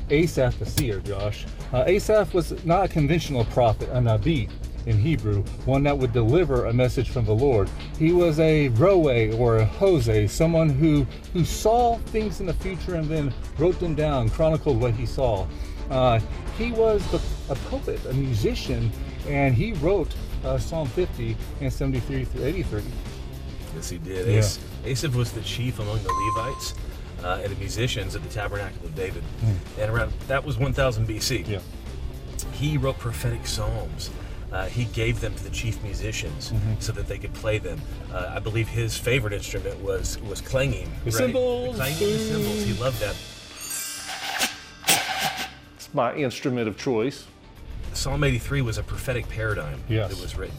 Asaph 0.09 0.57
the 0.57 0.65
seer, 0.65 0.99
Josh. 0.99 1.45
Uh, 1.73 1.83
Asaph 1.85 2.33
was 2.33 2.63
not 2.65 2.85
a 2.85 2.87
conventional 2.87 3.45
prophet, 3.45 3.89
a 3.89 3.97
nabi 3.97 4.49
in 4.87 4.97
Hebrew, 4.97 5.43
one 5.65 5.83
that 5.83 5.97
would 5.97 6.13
deliver 6.13 6.65
a 6.65 6.73
message 6.73 7.09
from 7.09 7.25
the 7.25 7.35
Lord. 7.35 7.69
He 7.99 8.13
was 8.13 8.39
a 8.39 8.69
roe 8.69 9.31
or 9.37 9.57
a 9.57 9.65
hose, 9.65 10.31
someone 10.31 10.69
who, 10.69 11.05
who 11.33 11.43
saw 11.43 11.97
things 11.97 12.39
in 12.39 12.45
the 12.45 12.53
future 12.53 12.95
and 12.95 13.07
then 13.09 13.33
wrote 13.57 13.79
them 13.81 13.95
down, 13.95 14.29
chronicled 14.29 14.79
what 14.79 14.93
he 14.93 15.05
saw. 15.05 15.45
Uh, 15.91 16.19
he 16.57 16.71
was 16.71 17.05
the, 17.11 17.21
a 17.51 17.55
poet, 17.69 18.03
a 18.05 18.13
musician, 18.13 18.89
and 19.27 19.53
he 19.53 19.73
wrote 19.73 20.15
uh, 20.45 20.57
Psalm 20.57 20.87
50 20.87 21.35
and 21.59 21.71
73 21.71 22.23
through 22.23 22.45
83. 22.45 22.83
Yes, 23.75 23.89
he 23.89 23.97
did. 23.97 24.27
Yeah. 24.27 24.89
Asaph 24.89 25.15
was 25.15 25.33
the 25.33 25.41
chief 25.41 25.79
among 25.79 26.01
the 26.01 26.13
Levites 26.13 26.73
uh, 27.23 27.41
and 27.43 27.51
the 27.51 27.59
musicians 27.59 28.15
at 28.15 28.23
the 28.23 28.29
Tabernacle 28.29 28.85
of 28.85 28.95
David. 28.95 29.23
And 29.77 29.91
around 29.91 30.13
that 30.27 30.45
was 30.45 30.57
1000 30.57 31.05
BC. 31.05 31.45
Yeah. 31.45 31.59
He 32.53 32.77
wrote 32.77 32.97
prophetic 32.97 33.45
psalms. 33.45 34.11
Uh, 34.51 34.65
he 34.67 34.85
gave 34.85 35.19
them 35.19 35.33
to 35.35 35.43
the 35.43 35.49
chief 35.49 35.81
musicians 35.83 36.53
so 36.79 36.91
that 36.93 37.07
they 37.07 37.17
could 37.17 37.33
play 37.33 37.57
them. 37.57 37.81
Uh, 38.13 38.31
I 38.35 38.39
believe 38.39 38.67
his 38.69 38.97
favorite 38.97 39.33
instrument 39.33 39.77
was 39.81 40.17
was 40.21 40.39
clanging. 40.41 40.89
The 41.03 41.11
right? 41.11 41.13
cymbals. 41.13 41.77
The 41.77 41.83
clanging 41.83 42.13
the 42.13 42.19
cymbals. 42.19 42.63
He 42.63 42.73
loved 42.73 42.99
that. 43.01 43.15
It's 45.75 45.93
my 45.93 46.13
instrument 46.15 46.67
of 46.67 46.77
choice. 46.77 47.25
Psalm 47.93 48.23
83 48.23 48.61
was 48.61 48.77
a 48.77 48.83
prophetic 48.83 49.27
paradigm 49.29 49.79
Yes. 49.89 50.11
that 50.13 50.21
was 50.21 50.37
written, 50.37 50.55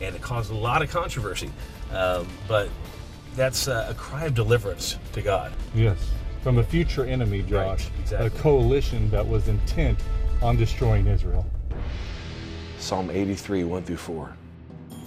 and 0.00 0.14
it 0.14 0.20
caused 0.22 0.50
a 0.50 0.54
lot 0.54 0.82
of 0.82 0.90
controversy. 0.90 1.50
Um, 1.92 2.26
but 2.46 2.68
that's 3.34 3.66
uh, 3.68 3.86
a 3.90 3.94
cry 3.94 4.26
of 4.26 4.34
deliverance 4.34 4.98
to 5.14 5.22
God. 5.22 5.52
Yes. 5.74 5.98
From 6.42 6.58
a 6.58 6.62
future 6.64 7.04
enemy, 7.04 7.42
Josh. 7.42 7.88
exactly. 8.00 8.26
A 8.26 8.30
coalition 8.30 9.08
that 9.10 9.26
was 9.26 9.48
intent 9.48 9.98
on 10.42 10.56
destroying 10.56 11.06
Israel. 11.06 11.46
Psalm 12.82 13.12
83, 13.12 13.62
1 13.62 13.84
through 13.84 13.96
4. 13.96 14.36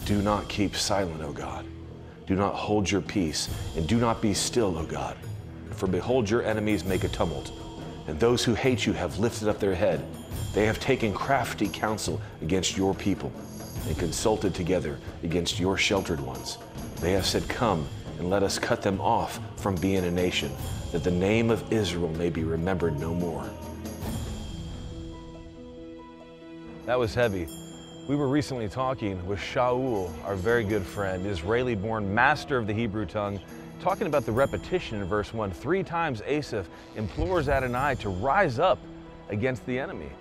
Do 0.05 0.21
not 0.21 0.47
keep 0.47 0.77
silent, 0.77 1.21
O 1.21 1.33
God. 1.33 1.65
Do 2.25 2.33
not 2.33 2.55
hold 2.55 2.89
your 2.89 3.01
peace, 3.01 3.49
and 3.75 3.85
do 3.85 3.97
not 3.97 4.21
be 4.21 4.33
still, 4.33 4.77
O 4.77 4.85
God. 4.85 5.17
For 5.71 5.85
behold, 5.85 6.29
your 6.29 6.41
enemies 6.41 6.85
make 6.85 7.03
a 7.03 7.09
tumult, 7.09 7.51
and 8.07 8.17
those 8.17 8.45
who 8.45 8.53
hate 8.53 8.85
you 8.85 8.93
have 8.93 9.19
lifted 9.19 9.49
up 9.49 9.59
their 9.59 9.75
head. 9.75 10.05
They 10.53 10.65
have 10.65 10.79
taken 10.79 11.11
crafty 11.11 11.67
counsel 11.67 12.21
against 12.41 12.77
your 12.77 12.95
people, 12.95 13.29
and 13.87 13.99
consulted 13.99 14.55
together 14.55 14.97
against 15.23 15.59
your 15.59 15.77
sheltered 15.77 16.21
ones. 16.21 16.57
They 17.01 17.11
have 17.11 17.25
said, 17.25 17.45
Come, 17.49 17.85
and 18.19 18.29
let 18.29 18.41
us 18.41 18.57
cut 18.57 18.83
them 18.83 19.01
off 19.01 19.41
from 19.57 19.75
being 19.75 20.05
a 20.05 20.11
nation, 20.11 20.49
that 20.93 21.03
the 21.03 21.11
name 21.11 21.49
of 21.49 21.73
Israel 21.73 22.09
may 22.11 22.29
be 22.29 22.45
remembered 22.45 22.97
no 22.97 23.13
more. 23.13 23.45
That 26.85 26.97
was 26.97 27.13
heavy. 27.13 27.49
We 28.07 28.15
were 28.15 28.27
recently 28.27 28.69
talking 28.69 29.25
with 29.25 29.39
Shaul, 29.39 30.11
our 30.25 30.35
very 30.35 30.63
good 30.63 30.83
friend, 30.83 31.25
Israeli 31.25 31.73
born 31.73 32.13
master 32.13 32.55
of 32.55 32.67
the 32.67 32.73
Hebrew 32.73 33.07
tongue, 33.07 33.39
talking 33.79 34.05
about 34.05 34.27
the 34.27 34.31
repetition 34.31 35.01
in 35.01 35.07
verse 35.07 35.33
1. 35.33 35.49
Three 35.49 35.81
times 35.81 36.21
Asaph 36.27 36.69
implores 36.95 37.49
Adonai 37.49 37.95
to 37.95 38.09
rise 38.09 38.59
up 38.59 38.77
against 39.29 39.65
the 39.65 39.79
enemy. 39.79 40.11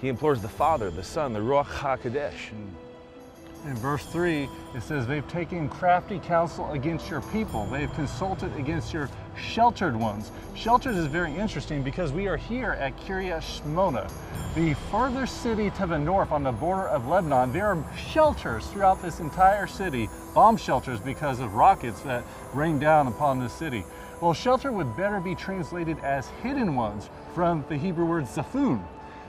He 0.00 0.08
implores 0.08 0.40
the 0.40 0.48
Father, 0.48 0.90
the 0.90 1.02
Son, 1.02 1.34
the 1.34 1.38
Ruach 1.40 1.66
HaKodesh. 1.66 2.48
Hmm. 2.48 3.68
In 3.68 3.76
verse 3.76 4.06
3, 4.06 4.48
it 4.74 4.82
says, 4.82 5.06
They've 5.06 5.28
taken 5.28 5.68
crafty 5.68 6.20
counsel 6.20 6.72
against 6.72 7.10
your 7.10 7.20
people. 7.20 7.66
They've 7.66 7.92
consulted 7.92 8.56
against 8.56 8.94
your 8.94 9.10
sheltered 9.36 9.96
ones. 9.96 10.30
Sheltered 10.54 10.94
is 10.94 11.06
very 11.06 11.34
interesting 11.34 11.82
because 11.82 12.12
we 12.12 12.26
are 12.28 12.36
here 12.36 12.72
at 12.72 12.96
Kiryat 12.98 13.42
Shmona, 13.42 14.10
the 14.54 14.74
further 14.90 15.26
city 15.26 15.70
to 15.70 15.86
the 15.86 15.98
north 15.98 16.32
on 16.32 16.42
the 16.42 16.52
border 16.52 16.88
of 16.88 17.08
Lebanon. 17.08 17.52
There 17.52 17.66
are 17.66 17.84
shelters 17.96 18.66
throughout 18.68 19.02
this 19.02 19.20
entire 19.20 19.66
city, 19.66 20.08
bomb 20.34 20.56
shelters 20.56 21.00
because 21.00 21.40
of 21.40 21.54
rockets 21.54 22.00
that 22.02 22.24
rain 22.52 22.78
down 22.78 23.06
upon 23.06 23.40
this 23.40 23.52
city. 23.52 23.84
Well, 24.20 24.32
shelter 24.32 24.72
would 24.72 24.96
better 24.96 25.20
be 25.20 25.34
translated 25.34 25.98
as 26.00 26.28
hidden 26.42 26.76
ones 26.76 27.10
from 27.34 27.64
the 27.68 27.76
Hebrew 27.76 28.06
word 28.06 28.24
tzafun, 28.24 28.80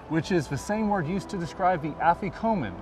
which 0.10 0.32
is 0.32 0.48
the 0.48 0.58
same 0.58 0.90
word 0.90 1.08
used 1.08 1.30
to 1.30 1.38
describe 1.38 1.82
the 1.82 1.92
afikomen 2.04 2.74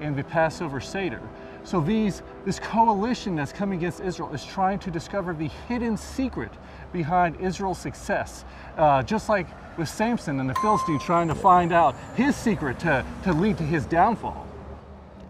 in 0.00 0.14
the 0.14 0.24
Passover 0.24 0.80
Seder. 0.80 1.20
So 1.68 1.82
these, 1.82 2.22
this 2.46 2.58
coalition 2.58 3.36
that's 3.36 3.52
coming 3.52 3.78
against 3.78 4.00
Israel 4.00 4.32
is 4.32 4.42
trying 4.42 4.78
to 4.78 4.90
discover 4.90 5.34
the 5.34 5.48
hidden 5.68 5.98
secret 5.98 6.50
behind 6.94 7.38
Israel's 7.42 7.78
success. 7.78 8.46
Uh, 8.78 9.02
just 9.02 9.28
like 9.28 9.46
with 9.76 9.86
Samson 9.86 10.40
and 10.40 10.48
the 10.48 10.54
Philistine 10.54 10.98
trying 10.98 11.28
to 11.28 11.34
find 11.34 11.70
out 11.70 11.94
his 12.14 12.34
secret 12.34 12.78
to, 12.80 13.04
to 13.24 13.34
lead 13.34 13.58
to 13.58 13.64
his 13.64 13.84
downfall. 13.84 14.46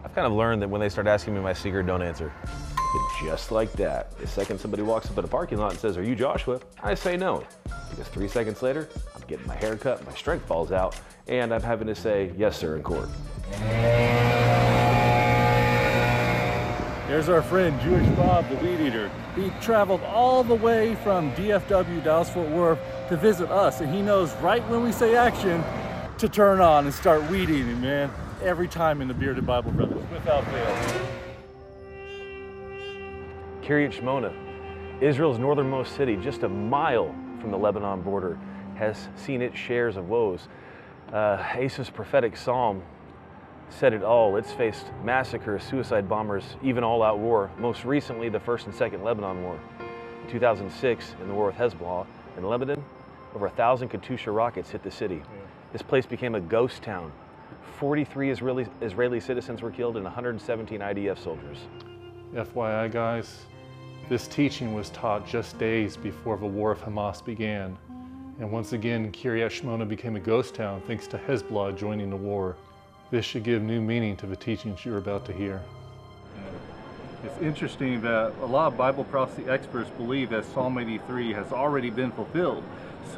I've 0.05 0.15
kind 0.15 0.25
of 0.25 0.31
learned 0.31 0.61
that 0.61 0.69
when 0.69 0.79
they 0.79 0.87
start 0.87 1.07
asking 1.07 1.33
me 1.33 1.41
my 1.41 1.51
secret, 1.51 1.85
don't 1.85 2.01
answer. 2.01 2.31
But 2.45 3.25
just 3.27 3.51
like 3.51 3.73
that, 3.73 4.17
the 4.17 4.25
second 4.25 4.59
somebody 4.59 4.83
walks 4.83 5.11
up 5.11 5.17
at 5.17 5.25
a 5.25 5.27
parking 5.27 5.57
lot 5.57 5.71
and 5.71 5.79
says, 5.79 5.97
Are 5.97 6.03
you 6.03 6.15
Joshua? 6.15 6.61
I 6.81 6.93
say 6.93 7.17
no. 7.17 7.43
Because 7.89 8.07
three 8.07 8.29
seconds 8.29 8.61
later, 8.61 8.87
I'm 9.13 9.27
getting 9.27 9.45
my 9.45 9.55
hair 9.55 9.75
cut, 9.75 10.05
my 10.05 10.15
strength 10.15 10.45
falls 10.45 10.71
out, 10.71 10.97
and 11.27 11.53
I'm 11.53 11.63
having 11.63 11.87
to 11.87 11.95
say, 11.95 12.31
Yes, 12.37 12.57
sir, 12.57 12.77
in 12.77 12.83
court. 12.83 13.09
There's 17.09 17.27
our 17.27 17.41
friend 17.41 17.81
Jewish 17.81 18.07
Bob, 18.09 18.47
the 18.49 18.55
weed 18.57 18.79
eater. 18.81 19.09
He 19.35 19.49
traveled 19.61 20.01
all 20.03 20.43
the 20.43 20.53
way 20.53 20.93
from 20.93 21.31
DFW, 21.31 22.03
Dallas 22.03 22.29
Fort 22.29 22.47
Worth, 22.49 22.77
to 23.09 23.17
visit 23.17 23.49
us, 23.49 23.81
and 23.81 23.91
he 23.91 24.03
knows 24.03 24.31
right 24.35 24.61
when 24.69 24.83
we 24.83 24.91
say 24.91 25.15
action 25.15 25.63
to 26.19 26.29
turn 26.29 26.61
on 26.61 26.85
and 26.85 26.93
start 26.93 27.27
weed 27.31 27.49
eating, 27.49 27.81
man. 27.81 28.11
Every 28.43 28.67
time 28.67 29.01
in 29.01 29.07
the 29.07 29.15
Bearded 29.15 29.43
Bible 29.43 29.71
Brothers, 29.71 30.07
without 30.11 30.45
fail. 30.51 31.01
Kiryat 33.63 33.99
Shmona, 33.99 34.31
Israel's 35.01 35.39
northernmost 35.39 35.95
city, 35.95 36.15
just 36.15 36.43
a 36.43 36.49
mile 36.49 37.07
from 37.41 37.49
the 37.49 37.57
Lebanon 37.57 38.03
border, 38.03 38.37
has 38.75 39.07
seen 39.15 39.41
its 39.41 39.57
shares 39.57 39.97
of 39.97 40.09
woes. 40.09 40.47
Uh, 41.11 41.37
prophetic 41.91 42.37
psalm 42.37 42.83
said 43.69 43.93
it 43.93 44.03
all. 44.03 44.35
It's 44.35 44.51
faced 44.51 44.87
massacres, 45.03 45.63
suicide 45.63 46.09
bombers, 46.09 46.43
even 46.63 46.83
all 46.83 47.03
out 47.03 47.19
war. 47.19 47.51
Most 47.57 47.85
recently, 47.85 48.29
the 48.29 48.39
First 48.39 48.65
and 48.65 48.75
Second 48.75 49.03
Lebanon 49.03 49.43
War. 49.43 49.59
In 50.23 50.29
2006, 50.29 51.15
in 51.21 51.27
the 51.27 51.33
war 51.33 51.47
with 51.47 51.55
Hezbollah 51.55 52.05
in 52.37 52.43
Lebanon, 52.43 52.83
over 53.35 53.45
a 53.45 53.51
thousand 53.51 53.89
Katyusha 53.89 54.35
rockets 54.35 54.69
hit 54.69 54.83
the 54.83 54.91
city. 54.91 55.21
This 55.71 55.81
place 55.81 56.05
became 56.05 56.35
a 56.35 56.41
ghost 56.41 56.81
town. 56.81 57.11
43 57.77 58.31
Israeli, 58.31 58.67
Israeli 58.81 59.19
citizens 59.19 59.61
were 59.61 59.71
killed 59.71 59.95
and 59.95 60.03
117 60.03 60.79
IDF 60.79 61.17
soldiers. 61.17 61.59
FYI, 62.33 62.91
guys, 62.91 63.45
this 64.09 64.27
teaching 64.27 64.73
was 64.73 64.89
taught 64.89 65.27
just 65.27 65.57
days 65.59 65.95
before 65.95 66.37
the 66.37 66.45
war 66.45 66.71
of 66.71 66.81
Hamas 66.81 67.23
began. 67.23 67.77
And 68.39 68.51
once 68.51 68.73
again, 68.73 69.11
Kiryat 69.11 69.61
Shmona 69.61 69.87
became 69.87 70.15
a 70.15 70.19
ghost 70.19 70.55
town 70.55 70.81
thanks 70.87 71.07
to 71.07 71.17
Hezbollah 71.17 71.77
joining 71.77 72.09
the 72.09 72.15
war. 72.15 72.55
This 73.11 73.25
should 73.25 73.43
give 73.43 73.63
new 73.63 73.81
meaning 73.81 74.15
to 74.17 74.27
the 74.27 74.35
teachings 74.35 74.85
you're 74.85 74.99
about 74.99 75.25
to 75.25 75.33
hear. 75.33 75.61
It's 77.23 77.41
interesting 77.41 78.01
that 78.01 78.33
a 78.41 78.45
lot 78.45 78.67
of 78.67 78.77
Bible 78.77 79.03
prophecy 79.03 79.49
experts 79.49 79.89
believe 79.97 80.29
that 80.29 80.45
Psalm 80.45 80.77
83 80.77 81.33
has 81.33 81.51
already 81.51 81.89
been 81.89 82.11
fulfilled. 82.11 82.63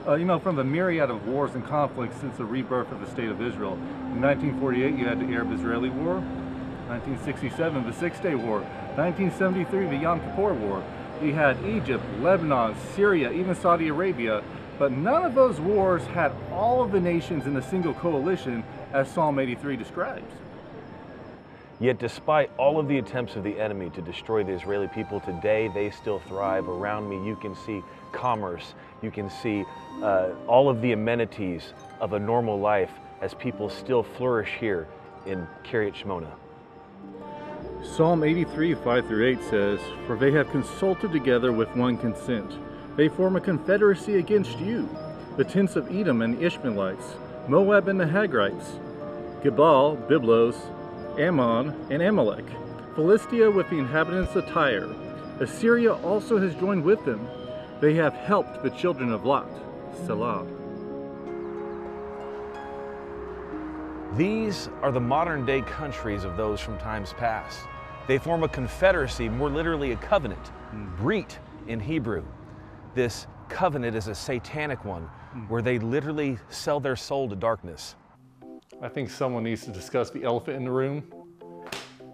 Uh, 0.07 0.15
you 0.15 0.24
know, 0.24 0.39
from 0.39 0.55
the 0.55 0.63
myriad 0.63 1.10
of 1.10 1.27
wars 1.27 1.53
and 1.55 1.65
conflicts 1.65 2.15
since 2.21 2.38
the 2.38 2.45
rebirth 2.45 2.89
of 2.91 3.01
the 3.01 3.07
State 3.07 3.27
of 3.27 3.41
Israel. 3.41 3.74
In 3.74 4.21
1948, 4.21 4.95
you 4.95 5.05
had 5.05 5.19
the 5.19 5.33
Arab-Israeli 5.33 5.89
War. 5.89 6.15
1967, 6.88 7.83
the 7.86 7.93
Six-Day 7.93 8.36
War. 8.36 8.62
1973, 8.95 9.88
the 9.88 9.98
Yom 9.98 10.21
Kippur 10.21 10.53
War. 10.53 10.83
We 11.21 11.33
had 11.33 11.63
Egypt, 11.65 12.03
Lebanon, 12.21 12.75
Syria, 12.95 13.31
even 13.31 13.53
Saudi 13.55 13.89
Arabia. 13.89 14.41
But 14.79 14.93
none 14.93 15.24
of 15.25 15.36
those 15.36 15.60
wars 15.60 16.03
had 16.07 16.31
all 16.51 16.81
of 16.81 16.91
the 16.91 17.00
nations 17.00 17.45
in 17.45 17.55
a 17.57 17.62
single 17.62 17.93
coalition 17.93 18.63
as 18.93 19.12
Psalm 19.12 19.39
83 19.39 19.75
describes. 19.77 20.31
Yet, 21.79 21.98
despite 21.98 22.51
all 22.57 22.79
of 22.79 22.88
the 22.88 23.00
attempts 23.00 23.36
of 23.36 23.43
the 23.43 23.60
enemy 23.60 23.89
to 23.91 24.01
destroy 24.01 24.43
the 24.43 24.51
Israeli 24.51 24.88
people, 24.88 25.19
today 25.19 25.67
they 25.74 25.89
still 25.89 26.19
thrive. 26.19 26.69
Around 26.69 27.10
me, 27.10 27.27
you 27.27 27.36
can 27.36 27.55
see 27.55 27.81
commerce, 28.12 28.75
you 29.01 29.10
can 29.10 29.31
see 29.31 29.65
uh, 30.03 30.29
all 30.48 30.69
of 30.69 30.81
the 30.81 30.91
amenities 30.91 31.74
of 32.00 32.13
a 32.13 32.19
normal 32.19 32.60
life 32.60 32.91
as 33.19 33.33
people 33.33 33.67
still 33.67 34.03
flourish 34.03 34.51
here 34.60 34.88
in 35.25 35.48
Kiryat 35.63 35.95
Shmona. 35.95 36.31
Psalm 37.83 38.24
83, 38.24 38.75
5 38.75 39.07
through 39.07 39.25
8 39.25 39.43
says, 39.43 39.79
For 40.05 40.15
they 40.15 40.31
have 40.31 40.51
consulted 40.51 41.12
together 41.12 41.51
with 41.51 41.75
one 41.75 41.98
consent. 41.98 42.51
They 42.95 43.10
form 43.10 43.38
a 43.38 43.41
confederacy 43.41 44.17
against 44.17 44.60
you, 44.60 44.88
the 45.36 45.43
tents 45.43 45.75
of 45.75 45.89
Edom 45.91 46.21
and 46.21 46.38
the 46.38 46.45
Ishmaelites, 46.45 47.15
Moab 47.48 47.88
and 47.88 48.00
the 48.00 48.05
Hagrites, 48.05 48.79
Gebal, 49.43 49.98
Byblos, 50.07 50.55
Ammon, 51.19 51.75
and 51.89 52.01
Amalek, 52.01 52.45
Philistia 52.95 53.50
with 53.50 53.67
the 53.69 53.79
inhabitants 53.79 54.36
of 54.36 54.45
Tyre. 54.45 54.88
Assyria 55.39 55.93
also 55.93 56.38
has 56.38 56.53
joined 56.55 56.83
with 56.83 57.03
them. 57.03 57.27
They 57.79 57.95
have 57.95 58.13
helped 58.13 58.62
the 58.62 58.69
children 58.69 59.12
of 59.12 59.25
Lot. 59.25 59.50
Selah. 60.05 60.45
These 64.15 64.69
are 64.83 64.91
the 64.91 65.00
modern 65.00 65.45
day 65.45 65.62
countries 65.62 66.24
of 66.24 66.38
those 66.38 66.60
from 66.60 66.77
times 66.77 67.13
past. 67.13 67.60
They 68.07 68.19
form 68.19 68.43
a 68.43 68.50
confederacy, 68.50 69.29
more 69.29 69.50
literally 69.50 69.93
a 69.93 69.95
covenant, 69.95 70.48
hmm. 70.69 70.95
Brit 70.98 71.39
in 71.67 71.79
Hebrew. 71.79 72.24
This 72.93 73.25
covenant 73.50 73.95
is 73.95 74.07
a 74.07 74.15
satanic 74.15 74.86
one 74.86 75.10
Hmm. 75.31 75.39
where 75.47 75.61
they 75.61 75.79
literally 75.79 76.38
sell 76.50 76.79
their 76.79 76.97
soul 76.97 77.29
to 77.29 77.35
darkness. 77.35 77.95
I 78.81 78.89
think 78.89 79.09
someone 79.09 79.43
needs 79.43 79.63
to 79.63 79.71
discuss 79.71 80.09
the 80.09 80.23
elephant 80.23 80.57
in 80.57 80.65
the 80.65 80.71
room. 80.71 81.03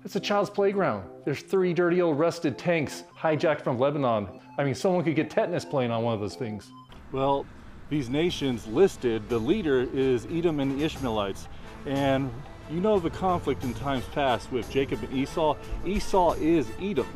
It's 0.05 0.15
a 0.15 0.19
child's 0.19 0.51
playground. 0.51 1.09
There's 1.25 1.41
three 1.41 1.73
dirty 1.73 2.01
old 2.01 2.19
rusted 2.19 2.57
tanks 2.57 3.03
hijacked 3.17 3.61
from 3.61 3.79
Lebanon. 3.79 4.27
I 4.59 4.63
mean, 4.63 4.75
someone 4.75 5.03
could 5.03 5.15
get 5.15 5.31
tetanus 5.31 5.65
playing 5.65 5.91
on 5.91 6.03
one 6.03 6.13
of 6.13 6.19
those 6.19 6.35
things. 6.35 6.71
Well, 7.11 7.45
these 7.89 8.09
nations 8.09 8.67
listed, 8.67 9.27
the 9.29 9.39
leader 9.39 9.87
is 9.93 10.27
Edom 10.29 10.59
and 10.59 10.79
the 10.79 10.85
Ishmaelites. 10.85 11.47
And 11.85 12.29
you 12.69 12.81
know 12.81 12.99
the 12.99 13.09
conflict 13.09 13.63
in 13.63 13.73
times 13.73 14.03
past 14.13 14.51
with 14.51 14.69
Jacob 14.69 15.01
and 15.03 15.13
Esau. 15.13 15.55
Esau 15.85 16.33
is 16.33 16.67
Edom. 16.79 17.07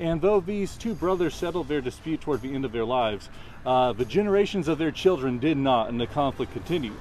And 0.00 0.20
though 0.20 0.40
these 0.40 0.76
two 0.76 0.94
brothers 0.94 1.34
settled 1.34 1.68
their 1.68 1.80
dispute 1.80 2.20
toward 2.20 2.42
the 2.42 2.52
end 2.52 2.64
of 2.64 2.72
their 2.72 2.84
lives, 2.84 3.28
uh, 3.64 3.92
the 3.92 4.04
generations 4.04 4.66
of 4.66 4.78
their 4.78 4.90
children 4.90 5.38
did 5.38 5.56
not, 5.56 5.88
and 5.88 6.00
the 6.00 6.06
conflict 6.06 6.52
continued. 6.52 6.96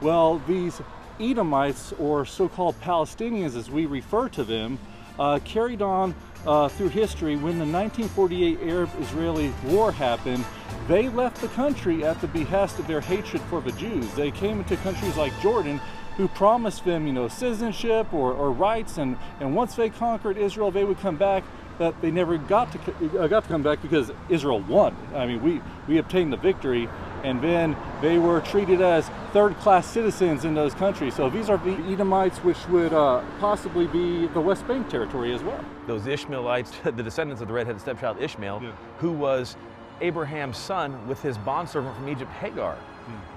Well, 0.00 0.40
these 0.46 0.80
Edomites, 1.18 1.92
or 1.98 2.24
so 2.24 2.48
called 2.48 2.80
Palestinians 2.80 3.56
as 3.56 3.70
we 3.70 3.86
refer 3.86 4.28
to 4.30 4.44
them, 4.44 4.78
uh, 5.18 5.40
carried 5.44 5.82
on 5.82 6.14
uh, 6.46 6.68
through 6.68 6.88
history 6.88 7.36
when 7.36 7.58
the 7.58 7.66
1948 7.66 8.60
Arab 8.62 8.90
Israeli 9.00 9.52
war 9.66 9.92
happened. 9.92 10.44
They 10.88 11.08
left 11.10 11.42
the 11.42 11.48
country 11.48 12.04
at 12.04 12.20
the 12.20 12.28
behest 12.28 12.78
of 12.78 12.86
their 12.86 13.02
hatred 13.02 13.42
for 13.42 13.60
the 13.60 13.72
Jews. 13.72 14.10
They 14.14 14.30
came 14.30 14.60
into 14.60 14.76
countries 14.78 15.16
like 15.16 15.38
Jordan 15.40 15.80
who 16.16 16.28
promised 16.28 16.84
them, 16.84 17.06
you 17.06 17.12
know, 17.12 17.28
citizenship 17.28 18.12
or, 18.12 18.32
or 18.32 18.50
rights, 18.50 18.98
and, 18.98 19.16
and 19.40 19.54
once 19.54 19.74
they 19.74 19.90
conquered 19.90 20.36
Israel, 20.36 20.70
they 20.70 20.84
would 20.84 20.98
come 21.00 21.16
back 21.16 21.44
that 21.80 22.00
they 22.02 22.10
never 22.10 22.36
got 22.36 22.70
to 22.72 22.78
uh, 23.20 23.26
got 23.26 23.42
to 23.42 23.48
come 23.48 23.62
back 23.62 23.80
because 23.80 24.12
Israel 24.28 24.60
won. 24.60 24.94
I 25.14 25.24
mean, 25.26 25.42
we 25.42 25.60
we 25.88 25.96
obtained 25.98 26.30
the 26.30 26.36
victory, 26.36 26.88
and 27.24 27.40
then 27.42 27.74
they 28.02 28.18
were 28.18 28.40
treated 28.42 28.82
as 28.82 29.08
third-class 29.32 29.86
citizens 29.86 30.44
in 30.44 30.54
those 30.54 30.74
countries. 30.74 31.14
So 31.14 31.30
these 31.30 31.48
are 31.48 31.56
the 31.56 31.74
Edomites, 31.90 32.38
which 32.44 32.68
would 32.68 32.92
uh, 32.92 33.22
possibly 33.40 33.86
be 33.86 34.26
the 34.28 34.40
West 34.40 34.68
Bank 34.68 34.90
territory 34.90 35.32
as 35.32 35.42
well. 35.42 35.64
Those 35.86 36.06
Ishmaelites, 36.06 36.72
the 36.84 37.02
descendants 37.02 37.40
of 37.40 37.48
the 37.48 37.54
redheaded 37.54 37.80
stepchild 37.80 38.20
Ishmael, 38.20 38.60
Yeah. 38.62 38.72
who 38.98 39.12
was 39.12 39.56
Abraham's 40.02 40.58
son 40.58 41.08
with 41.08 41.22
his 41.22 41.38
bondservant 41.38 41.96
from 41.96 42.08
Egypt, 42.08 42.30
Hagar. 42.32 42.76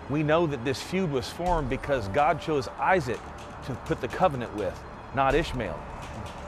We 0.10 0.22
know 0.22 0.46
that 0.48 0.64
this 0.66 0.82
feud 0.82 1.12
was 1.12 1.30
formed 1.30 1.70
because 1.70 2.10
God 2.10 2.40
chose 2.42 2.68
Isaac 2.78 3.20
to 3.66 3.74
put 3.86 4.02
the 4.02 4.08
covenant 4.10 4.54
with, 4.56 4.78
not 5.16 5.34
Ishmael. 5.34 5.80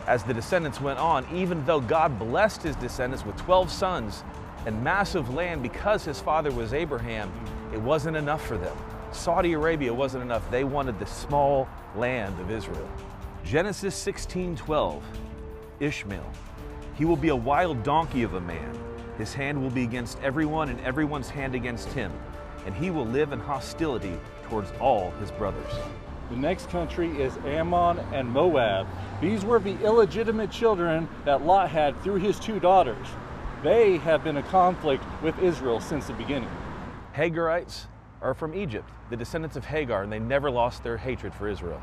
As 0.07 0.23
the 0.23 0.33
descendants 0.33 0.79
went 0.79 0.99
on, 0.99 1.25
even 1.33 1.65
though 1.65 1.81
God 1.81 2.19
blessed 2.19 2.61
his 2.61 2.75
descendants 2.75 3.25
with 3.25 3.35
12 3.37 3.71
sons 3.71 4.23
and 4.65 4.83
massive 4.83 5.33
land 5.33 5.63
because 5.63 6.05
his 6.05 6.19
father 6.19 6.51
was 6.51 6.73
Abraham, 6.73 7.31
it 7.73 7.81
wasn't 7.81 8.15
enough 8.15 8.45
for 8.45 8.57
them. 8.57 8.75
Saudi 9.11 9.53
Arabia 9.53 9.93
wasn't 9.93 10.21
enough. 10.21 10.49
They 10.51 10.63
wanted 10.63 10.99
the 10.99 11.05
small 11.05 11.67
land 11.95 12.39
of 12.39 12.51
Israel. 12.51 12.89
Genesis 13.43 13.95
16:12. 13.95 15.01
Ishmael. 15.79 16.31
He 16.95 17.05
will 17.05 17.17
be 17.17 17.29
a 17.29 17.35
wild 17.35 17.83
donkey 17.83 18.23
of 18.23 18.35
a 18.35 18.41
man. 18.41 18.77
His 19.17 19.33
hand 19.33 19.61
will 19.61 19.69
be 19.69 19.83
against 19.83 20.19
everyone 20.21 20.69
and 20.69 20.79
everyone's 20.81 21.29
hand 21.29 21.55
against 21.55 21.89
him, 21.93 22.11
and 22.65 22.75
he 22.75 22.91
will 22.91 23.05
live 23.05 23.31
in 23.31 23.39
hostility 23.39 24.17
towards 24.49 24.71
all 24.79 25.11
his 25.19 25.31
brothers. 25.31 25.73
The 26.29 26.35
next 26.35 26.69
country 26.69 27.21
is 27.21 27.37
Ammon 27.45 27.99
and 28.11 28.29
Moab. 28.29 28.87
These 29.21 29.45
were 29.45 29.59
the 29.59 29.79
illegitimate 29.83 30.49
children 30.49 31.07
that 31.23 31.45
Lot 31.45 31.69
had 31.69 32.01
through 32.01 32.15
his 32.15 32.39
two 32.39 32.59
daughters. 32.59 33.07
They 33.61 33.97
have 33.97 34.23
been 34.23 34.37
a 34.37 34.43
conflict 34.43 35.03
with 35.21 35.37
Israel 35.39 35.79
since 35.79 36.07
the 36.07 36.13
beginning. 36.13 36.49
Hagarites 37.15 37.85
are 38.21 38.33
from 38.33 38.55
Egypt, 38.55 38.89
the 39.09 39.17
descendants 39.17 39.55
of 39.55 39.65
Hagar, 39.65 40.03
and 40.03 40.11
they 40.11 40.19
never 40.19 40.49
lost 40.49 40.83
their 40.83 40.97
hatred 40.97 41.33
for 41.33 41.47
Israel. 41.47 41.81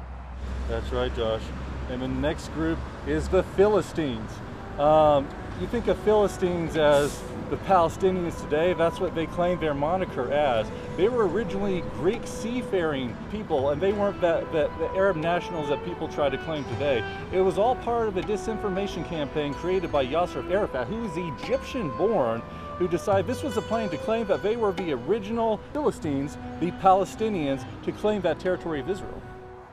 That's 0.68 0.90
right, 0.92 1.14
Josh. 1.14 1.42
And 1.90 2.02
the 2.02 2.08
next 2.08 2.48
group 2.48 2.78
is 3.06 3.28
the 3.28 3.42
Philistines. 3.42 4.30
Um, 4.78 5.28
you 5.60 5.66
think 5.68 5.86
of 5.86 5.98
Philistines 6.00 6.76
as 6.76 7.22
the 7.52 7.58
Palestinians 7.58 8.40
today, 8.40 8.72
that's 8.72 8.98
what 8.98 9.14
they 9.14 9.26
claim 9.26 9.60
their 9.60 9.74
moniker 9.74 10.32
as. 10.32 10.66
They 10.96 11.10
were 11.10 11.28
originally 11.28 11.82
Greek 11.96 12.22
seafaring 12.26 13.14
people, 13.30 13.68
and 13.70 13.80
they 13.80 13.92
weren't 13.92 14.18
that, 14.22 14.50
that, 14.52 14.70
the 14.78 14.86
Arab 14.92 15.16
nationals 15.16 15.68
that 15.68 15.84
people 15.84 16.08
try 16.08 16.30
to 16.30 16.38
claim 16.38 16.64
today. 16.64 17.04
It 17.30 17.42
was 17.42 17.58
all 17.58 17.76
part 17.76 18.08
of 18.08 18.16
a 18.16 18.22
disinformation 18.22 19.06
campaign 19.06 19.52
created 19.52 19.92
by 19.92 20.06
Yasser 20.06 20.50
Arafat, 20.50 20.86
who 20.86 21.04
is 21.04 21.12
Egyptian 21.14 21.94
born, 21.98 22.40
who 22.78 22.88
decided 22.88 23.26
this 23.26 23.42
was 23.42 23.58
a 23.58 23.62
plan 23.62 23.90
to 23.90 23.98
claim 23.98 24.26
that 24.28 24.42
they 24.42 24.56
were 24.56 24.72
the 24.72 24.94
original 24.94 25.60
Philistines, 25.74 26.38
the 26.58 26.70
Palestinians, 26.70 27.66
to 27.82 27.92
claim 27.92 28.22
that 28.22 28.40
territory 28.40 28.80
of 28.80 28.88
Israel. 28.88 29.20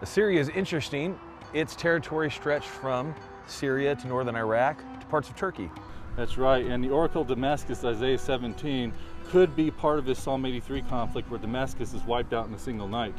Assyria 0.01 0.41
is 0.41 0.49
interesting. 0.49 1.17
Its 1.53 1.77
territory 1.77 2.29
stretched 2.29 2.67
from 2.67 3.15
Syria 3.47 3.95
to 3.95 4.07
northern 4.09 4.35
Iraq 4.35 4.79
to 4.99 5.05
parts 5.05 5.29
of 5.29 5.37
Turkey. 5.37 5.71
That's 6.19 6.37
right, 6.37 6.65
and 6.65 6.83
the 6.83 6.89
Oracle 6.89 7.21
of 7.21 7.29
Damascus, 7.29 7.85
Isaiah 7.85 8.17
17, 8.17 8.91
could 9.29 9.55
be 9.55 9.71
part 9.71 9.99
of 9.99 10.05
this 10.05 10.21
Psalm 10.21 10.45
83 10.45 10.81
conflict 10.81 11.31
where 11.31 11.39
Damascus 11.39 11.93
is 11.93 12.03
wiped 12.03 12.33
out 12.33 12.45
in 12.45 12.53
a 12.53 12.59
single 12.59 12.89
night. 12.89 13.15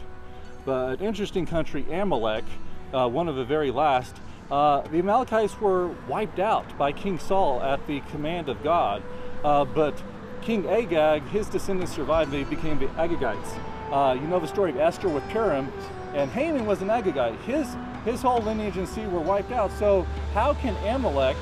But 0.66 1.00
an 1.00 1.06
interesting 1.06 1.46
country, 1.46 1.90
Amalek, 1.90 2.44
uh, 2.92 3.08
one 3.08 3.26
of 3.26 3.36
the 3.36 3.44
very 3.44 3.70
last, 3.70 4.14
uh, 4.50 4.82
the 4.82 4.98
Amalekites 4.98 5.58
were 5.62 5.88
wiped 6.08 6.40
out 6.40 6.76
by 6.76 6.92
King 6.92 7.18
Saul 7.18 7.62
at 7.62 7.86
the 7.86 8.00
command 8.10 8.50
of 8.50 8.62
God, 8.62 9.02
uh, 9.44 9.64
but 9.64 10.02
King 10.42 10.68
Agag, 10.68 11.22
his 11.28 11.48
descendants 11.48 11.94
survived, 11.94 12.30
they 12.30 12.44
became 12.44 12.78
the 12.78 12.88
Agagites. 12.98 13.58
Uh, 13.90 14.12
you 14.12 14.26
know 14.28 14.38
the 14.38 14.46
story 14.46 14.72
of 14.72 14.76
Esther 14.76 15.08
with 15.08 15.26
Purim, 15.30 15.72
and 16.12 16.30
Haman 16.32 16.66
was 16.66 16.82
an 16.82 16.88
Agagite. 16.88 17.40
His, 17.44 17.66
his 18.04 18.20
whole 18.20 18.42
lineage 18.42 18.76
and 18.76 18.86
seed 18.86 19.10
were 19.10 19.20
wiped 19.20 19.52
out, 19.52 19.72
so 19.78 20.02
how 20.34 20.52
can 20.52 20.76
Amalek 20.86 21.38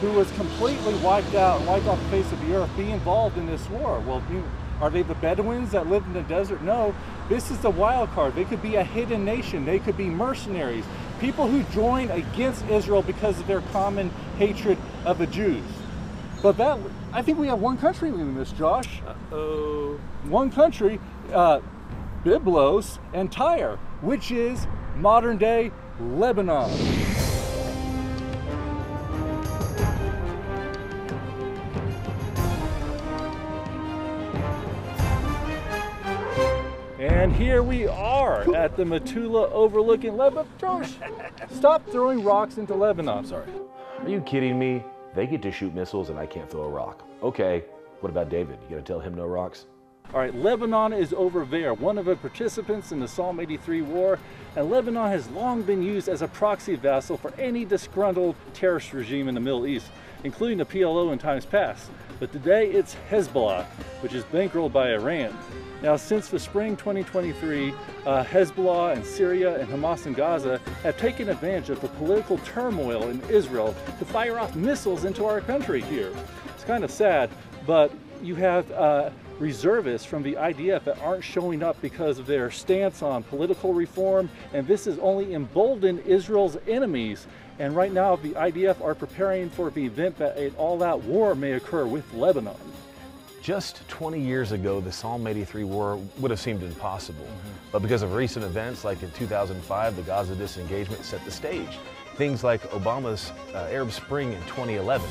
who 0.00 0.12
was 0.12 0.30
completely 0.32 0.94
wiped 0.96 1.34
out 1.34 1.58
and 1.58 1.68
wiped 1.68 1.86
off 1.86 2.02
the 2.02 2.08
face 2.08 2.32
of 2.32 2.40
the 2.46 2.54
earth 2.54 2.70
be 2.76 2.90
involved 2.90 3.36
in 3.36 3.46
this 3.46 3.68
war? 3.68 4.00
Well, 4.00 4.22
you, 4.30 4.42
are 4.80 4.88
they 4.88 5.02
the 5.02 5.14
Bedouins 5.16 5.72
that 5.72 5.88
lived 5.88 6.06
in 6.06 6.14
the 6.14 6.22
desert? 6.22 6.62
No, 6.62 6.94
this 7.28 7.50
is 7.50 7.58
the 7.58 7.70
wild 7.70 8.10
card. 8.10 8.34
They 8.34 8.44
could 8.44 8.62
be 8.62 8.76
a 8.76 8.84
hidden 8.84 9.24
nation. 9.24 9.64
They 9.64 9.78
could 9.78 9.96
be 9.96 10.06
mercenaries, 10.06 10.84
people 11.20 11.46
who 11.46 11.62
join 11.74 12.10
against 12.10 12.66
Israel 12.68 13.02
because 13.02 13.38
of 13.38 13.46
their 13.46 13.60
common 13.72 14.10
hatred 14.38 14.78
of 15.04 15.18
the 15.18 15.26
Jews. 15.26 15.64
But 16.42 16.56
that, 16.56 16.78
I 17.12 17.20
think 17.20 17.38
we 17.38 17.48
have 17.48 17.60
one 17.60 17.76
country 17.76 18.10
leading 18.10 18.34
this, 18.34 18.52
Josh. 18.52 19.02
Oh. 19.30 20.00
One 20.24 20.50
country, 20.50 20.98
uh, 21.32 21.60
Byblos 22.24 22.98
and 23.12 23.30
Tyre, 23.30 23.78
which 24.00 24.30
is 24.30 24.66
modern 24.96 25.36
day 25.36 25.72
Lebanon. 26.00 26.99
Here 37.50 37.64
we 37.64 37.84
are 37.88 38.54
at 38.54 38.76
the 38.76 38.84
Metula 38.84 39.50
overlooking 39.50 40.16
Lebanon. 40.16 40.46
Josh, 40.60 40.92
stop 41.50 41.84
throwing 41.90 42.22
rocks 42.22 42.58
into 42.58 42.76
Lebanon. 42.76 43.18
I'm 43.18 43.26
Sorry. 43.26 43.50
Are 43.98 44.08
you 44.08 44.20
kidding 44.20 44.56
me? 44.56 44.84
They 45.16 45.26
get 45.26 45.42
to 45.42 45.50
shoot 45.50 45.74
missiles 45.74 46.10
and 46.10 46.18
I 46.18 46.26
can't 46.26 46.48
throw 46.48 46.62
a 46.62 46.68
rock. 46.68 47.08
Okay, 47.24 47.64
what 48.02 48.10
about 48.10 48.28
David? 48.28 48.60
You 48.62 48.76
gonna 48.76 48.82
tell 48.82 49.00
him 49.00 49.14
no 49.14 49.26
rocks? 49.26 49.66
All 50.14 50.20
right, 50.20 50.32
Lebanon 50.32 50.92
is 50.92 51.12
over 51.12 51.44
there, 51.44 51.74
one 51.74 51.98
of 51.98 52.04
the 52.04 52.14
participants 52.14 52.92
in 52.92 53.00
the 53.00 53.08
Psalm 53.08 53.40
83 53.40 53.82
war, 53.82 54.20
and 54.56 54.70
Lebanon 54.70 55.10
has 55.10 55.28
long 55.30 55.62
been 55.62 55.82
used 55.82 56.08
as 56.08 56.22
a 56.22 56.28
proxy 56.28 56.74
vassal 56.74 57.16
for 57.16 57.32
any 57.38 57.64
disgruntled 57.64 58.34
terrorist 58.52 58.92
regime 58.92 59.28
in 59.28 59.34
the 59.34 59.40
Middle 59.40 59.66
East, 59.66 59.86
including 60.24 60.58
the 60.58 60.64
PLO 60.64 61.12
in 61.12 61.18
times 61.18 61.46
past. 61.46 61.90
But 62.18 62.32
today 62.32 62.70
it's 62.70 62.96
Hezbollah, 63.10 63.64
which 64.02 64.12
is 64.12 64.24
bankrolled 64.24 64.72
by 64.72 64.92
Iran. 64.92 65.36
Now, 65.82 65.96
since 65.96 66.28
the 66.28 66.38
spring 66.38 66.76
2023, 66.76 67.72
uh, 68.04 68.24
Hezbollah 68.24 68.94
and 68.94 69.04
Syria 69.04 69.58
and 69.58 69.68
Hamas 69.68 70.06
in 70.06 70.12
Gaza 70.12 70.60
have 70.82 70.98
taken 70.98 71.30
advantage 71.30 71.70
of 71.70 71.80
the 71.80 71.88
political 71.88 72.36
turmoil 72.38 73.08
in 73.08 73.22
Israel 73.30 73.74
to 73.98 74.04
fire 74.04 74.38
off 74.38 74.54
missiles 74.54 75.04
into 75.04 75.24
our 75.24 75.40
country 75.40 75.80
here. 75.80 76.12
It's 76.54 76.64
kind 76.64 76.84
of 76.84 76.90
sad, 76.90 77.30
but 77.66 77.90
you 78.22 78.34
have 78.34 78.70
uh, 78.72 79.08
reservists 79.40 80.06
from 80.06 80.22
the 80.22 80.34
IDF 80.34 80.84
that 80.84 81.00
aren't 81.00 81.24
showing 81.24 81.62
up 81.62 81.80
because 81.80 82.18
of 82.18 82.26
their 82.26 82.50
stance 82.50 83.02
on 83.02 83.22
political 83.24 83.72
reform, 83.72 84.28
and 84.52 84.66
this 84.66 84.84
has 84.84 84.98
only 84.98 85.34
emboldened 85.34 86.00
Israel's 86.00 86.58
enemies. 86.68 87.26
And 87.58 87.74
right 87.74 87.92
now, 87.92 88.16
the 88.16 88.30
IDF 88.30 88.82
are 88.82 88.94
preparing 88.94 89.50
for 89.50 89.70
the 89.70 89.84
event 89.84 90.16
that 90.18 90.36
an 90.36 90.54
all-out 90.56 91.02
war 91.02 91.34
may 91.34 91.52
occur 91.52 91.86
with 91.86 92.12
Lebanon. 92.14 92.56
Just 93.42 93.88
20 93.88 94.20
years 94.20 94.52
ago, 94.52 94.80
the 94.80 94.92
Psalm 94.92 95.26
83 95.26 95.64
war 95.64 95.98
would 96.18 96.30
have 96.30 96.40
seemed 96.40 96.62
impossible. 96.62 97.26
But 97.72 97.80
because 97.80 98.02
of 98.02 98.12
recent 98.12 98.44
events 98.44 98.84
like 98.84 99.02
in 99.02 99.10
2005, 99.12 99.96
the 99.96 100.02
Gaza 100.02 100.34
disengagement 100.34 101.04
set 101.04 101.24
the 101.24 101.30
stage. 101.30 101.78
Things 102.16 102.44
like 102.44 102.60
Obama's 102.70 103.32
uh, 103.54 103.68
Arab 103.70 103.92
Spring 103.92 104.32
in 104.32 104.40
2011. 104.42 105.08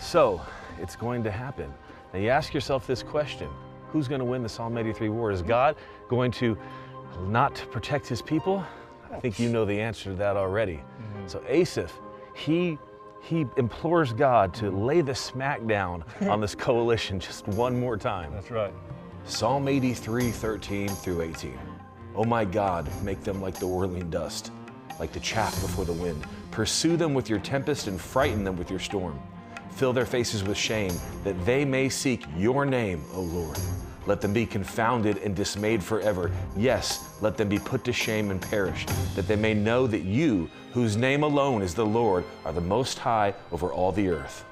So, 0.00 0.40
it's 0.80 0.96
going 0.96 1.22
to 1.24 1.30
happen. 1.30 1.72
Now, 2.14 2.20
you 2.20 2.28
ask 2.28 2.54
yourself 2.54 2.86
this 2.86 3.02
question 3.02 3.50
Who's 3.90 4.06
going 4.06 4.20
to 4.20 4.24
win 4.24 4.42
the 4.42 4.48
Psalm 4.48 4.78
83 4.78 5.08
war? 5.08 5.32
Is 5.32 5.42
God 5.42 5.74
going 6.08 6.30
to 6.32 6.56
not 7.26 7.54
protect 7.72 8.06
his 8.06 8.22
people? 8.22 8.64
I 9.12 9.18
think 9.18 9.40
you 9.40 9.48
know 9.48 9.64
the 9.64 9.80
answer 9.80 10.10
to 10.10 10.16
that 10.16 10.36
already. 10.36 10.76
Mm-hmm. 10.76 11.26
So, 11.26 11.42
Asaph, 11.48 11.92
he 12.34 12.78
he 13.20 13.46
implores 13.56 14.12
God 14.12 14.54
to 14.54 14.66
mm-hmm. 14.66 14.84
lay 14.84 15.00
the 15.00 15.14
smack 15.14 15.66
down 15.66 16.04
on 16.22 16.40
this 16.40 16.54
coalition 16.68 17.18
just 17.18 17.48
one 17.48 17.78
more 17.78 17.96
time. 17.96 18.32
That's 18.32 18.50
right. 18.50 18.72
Psalm 19.24 19.66
83, 19.66 20.30
13 20.30 20.88
through 20.88 21.22
18. 21.22 21.58
Oh 22.14 22.24
my 22.24 22.44
God, 22.44 22.88
make 23.02 23.24
them 23.24 23.42
like 23.42 23.58
the 23.58 23.66
whirling 23.66 24.08
dust, 24.10 24.52
like 25.00 25.12
the 25.12 25.20
chaff 25.20 25.60
before 25.60 25.84
the 25.84 25.92
wind. 25.92 26.24
Pursue 26.52 26.96
them 26.96 27.12
with 27.12 27.28
your 27.28 27.40
tempest 27.40 27.88
and 27.88 28.00
frighten 28.00 28.44
them 28.44 28.56
with 28.56 28.70
your 28.70 28.78
storm. 28.78 29.18
Fill 29.76 29.92
their 29.92 30.06
faces 30.06 30.44
with 30.44 30.56
shame, 30.56 30.92
that 31.24 31.44
they 31.44 31.64
may 31.64 31.88
seek 31.88 32.24
your 32.36 32.64
name, 32.64 33.04
O 33.12 33.20
Lord. 33.20 33.58
let 34.06 34.20
them 34.20 34.32
be 34.32 34.46
confounded 34.46 35.18
and 35.18 35.34
dismayed 35.34 35.82
forever. 35.82 36.30
Yes, 36.56 37.16
let 37.20 37.36
them 37.36 37.48
be 37.48 37.58
put 37.58 37.84
to 37.84 37.92
shame 37.92 38.30
and 38.30 38.40
perish, 38.40 38.86
that 39.14 39.26
they 39.26 39.36
may 39.36 39.54
know 39.54 39.86
that 39.86 40.02
you, 40.02 40.50
whose 40.72 40.96
name 40.96 41.22
alone 41.22 41.62
is 41.62 41.74
the 41.74 41.86
Lord, 41.86 42.24
are 42.44 42.52
the 42.52 42.60
Most 42.60 42.98
High 42.98 43.34
over 43.50 43.72
all 43.72 43.92
the 43.92 44.08
earth. 44.08 44.44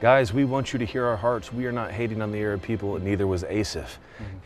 Guys, 0.00 0.32
we 0.32 0.44
want 0.44 0.72
you 0.72 0.78
to 0.78 0.84
hear 0.84 1.04
our 1.04 1.16
hearts. 1.16 1.52
We 1.52 1.66
are 1.66 1.72
not 1.72 1.90
hating 1.90 2.22
on 2.22 2.30
the 2.30 2.38
Arab 2.38 2.62
people, 2.62 2.94
and 2.94 3.04
neither 3.04 3.26
was 3.26 3.42
Asaph. 3.42 3.98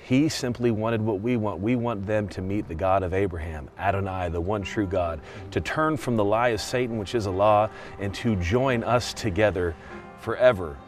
He 0.03 0.31
simply 0.31 0.71
wanted 0.71 1.03
what 1.03 1.21
we 1.21 1.37
want. 1.37 1.61
We 1.61 1.77
want 1.77 2.07
them 2.07 2.27
to 2.31 2.41
meet 2.41 2.69
the 2.69 2.75
God 2.75 3.03
of 3.03 3.13
Abraham, 3.13 3.69
Adonai, 3.79 4.31
the 4.31 4.41
one 4.41 4.63
true 4.63 4.87
God, 4.87 5.21
to 5.51 5.61
turn 5.61 5.99
from 5.99 6.17
the 6.17 6.25
lie 6.25 6.49
of 6.49 6.61
Satan, 6.63 6.97
which 6.97 7.15
is 7.15 7.27
Allah, 7.27 7.71
and 8.01 8.15
to 8.15 8.35
join 8.37 8.83
us 8.83 9.13
together 9.13 9.77
forever 10.21 10.79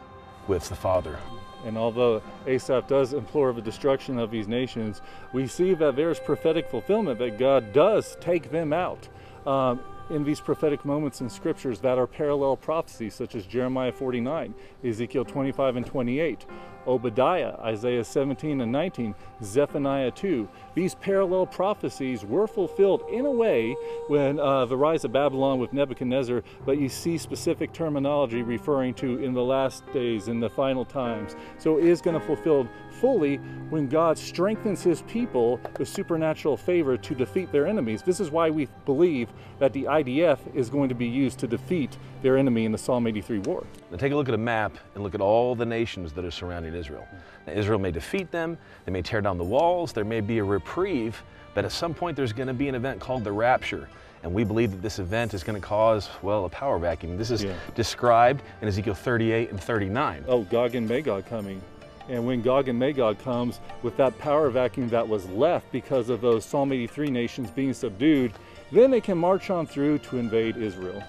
with 0.47 0.67
the 0.67 0.75
Father. 0.75 1.19
And 1.63 1.77
although 1.77 2.23
Asaph 2.47 2.87
does 2.87 3.13
implore 3.13 3.53
the 3.53 3.61
destruction 3.61 4.17
of 4.17 4.31
these 4.31 4.47
nations, 4.47 5.03
we 5.31 5.45
see 5.45 5.75
that 5.75 5.95
there's 5.95 6.19
prophetic 6.19 6.71
fulfillment 6.71 7.19
that 7.19 7.37
God 7.37 7.71
does 7.71 8.17
take 8.19 8.49
them 8.49 8.73
out. 8.73 9.07
Um, 9.45 9.79
in 10.09 10.23
these 10.23 10.39
prophetic 10.39 10.85
moments 10.85 11.21
in 11.21 11.29
scriptures 11.29 11.79
that 11.79 11.97
are 11.97 12.07
parallel 12.07 12.55
prophecies, 12.57 13.13
such 13.13 13.35
as 13.35 13.45
Jeremiah 13.45 13.91
49, 13.91 14.53
Ezekiel 14.83 15.25
25 15.25 15.77
and 15.77 15.85
28, 15.85 16.45
Obadiah, 16.87 17.55
Isaiah 17.61 18.03
17 18.03 18.61
and 18.61 18.71
19, 18.71 19.15
Zephaniah 19.43 20.11
2. 20.11 20.47
These 20.75 20.95
parallel 20.95 21.47
prophecies 21.47 22.23
were 22.23 22.47
fulfilled 22.47 23.03
in 23.11 23.25
a 23.25 23.31
way 23.31 23.75
when 24.07 24.39
uh, 24.39 24.65
the 24.65 24.77
rise 24.77 25.03
of 25.03 25.11
Babylon 25.11 25.59
with 25.59 25.73
Nebuchadnezzar, 25.73 26.43
but 26.65 26.77
you 26.79 26.89
see 26.89 27.17
specific 27.17 27.73
terminology 27.73 28.43
referring 28.43 28.93
to 28.95 29.23
in 29.23 29.33
the 29.33 29.43
last 29.43 29.83
days, 29.93 30.27
in 30.27 30.39
the 30.39 30.49
final 30.49 30.85
times. 30.85 31.35
So 31.57 31.77
it 31.77 31.85
is 31.85 32.01
going 32.01 32.19
to 32.19 32.25
fulfill 32.25 32.67
fully 32.99 33.37
when 33.69 33.87
God 33.87 34.17
strengthens 34.17 34.83
his 34.83 35.01
people 35.03 35.59
with 35.79 35.87
supernatural 35.87 36.55
favor 36.57 36.97
to 36.97 37.15
defeat 37.15 37.51
their 37.51 37.67
enemies. 37.67 38.01
This 38.01 38.19
is 38.19 38.29
why 38.31 38.49
we 38.49 38.67
believe 38.85 39.29
that 39.59 39.73
the 39.73 39.83
IDF 39.83 40.39
is 40.55 40.69
going 40.69 40.89
to 40.89 40.95
be 40.95 41.07
used 41.07 41.39
to 41.39 41.47
defeat 41.47 41.97
their 42.21 42.37
enemy 42.37 42.65
in 42.65 42.71
the 42.71 42.77
Psalm 42.77 43.07
83 43.07 43.39
war. 43.39 43.65
Now 43.91 43.97
take 43.97 44.11
a 44.11 44.15
look 44.15 44.27
at 44.29 44.35
a 44.35 44.37
map 44.39 44.77
and 44.93 45.03
look 45.03 45.15
at 45.15 45.21
all 45.21 45.55
the 45.55 45.65
nations 45.65 46.13
that 46.13 46.25
are 46.25 46.31
surrounding 46.31 46.73
Israel. 46.73 47.07
Now, 47.47 47.53
Israel 47.53 47.79
may 47.79 47.91
defeat 47.91 48.31
them, 48.31 48.57
they 48.85 48.91
may 48.91 49.01
tear 49.01 49.21
down 49.21 49.37
the 49.37 49.43
walls, 49.43 49.93
there 49.93 50.05
may 50.05 50.21
be 50.21 50.39
a 50.39 50.43
reprieve, 50.43 51.21
but 51.53 51.65
at 51.65 51.71
some 51.71 51.93
point 51.93 52.15
there's 52.17 52.33
going 52.33 52.47
to 52.47 52.53
be 52.53 52.67
an 52.67 52.75
event 52.75 52.99
called 52.99 53.23
the 53.23 53.31
rapture. 53.31 53.87
And 54.23 54.33
we 54.33 54.43
believe 54.43 54.71
that 54.71 54.81
this 54.81 54.97
event 54.97 55.35
is 55.35 55.43
going 55.43 55.59
to 55.61 55.65
cause, 55.65 56.09
well, 56.23 56.45
a 56.45 56.49
power 56.49 56.79
vacuum. 56.79 57.15
This 57.15 57.29
is 57.29 57.43
Yeah. 57.43 57.53
described 57.75 58.41
in 58.61 58.67
Ezekiel 58.67 58.95
38 58.95 59.51
and 59.51 59.61
39. 59.61 60.25
Oh, 60.27 60.41
Gog 60.41 60.73
and 60.73 60.87
Magog 60.89 61.27
coming. 61.27 61.61
And 62.07 62.25
when 62.25 62.41
Gog 62.41 62.67
and 62.67 62.77
Magog 62.77 63.19
comes 63.19 63.59
with 63.81 63.97
that 63.97 64.17
power 64.19 64.49
vacuum 64.49 64.89
that 64.89 65.07
was 65.07 65.27
left 65.29 65.71
because 65.71 66.09
of 66.09 66.21
those 66.21 66.45
Psalm 66.45 66.71
83 66.71 67.09
nations 67.09 67.49
being 67.49 67.73
subdued, 67.73 68.33
then 68.71 68.91
they 68.91 69.01
can 69.01 69.17
march 69.17 69.49
on 69.49 69.65
through 69.65 69.99
to 69.99 70.17
invade 70.17 70.57
Israel. 70.57 71.03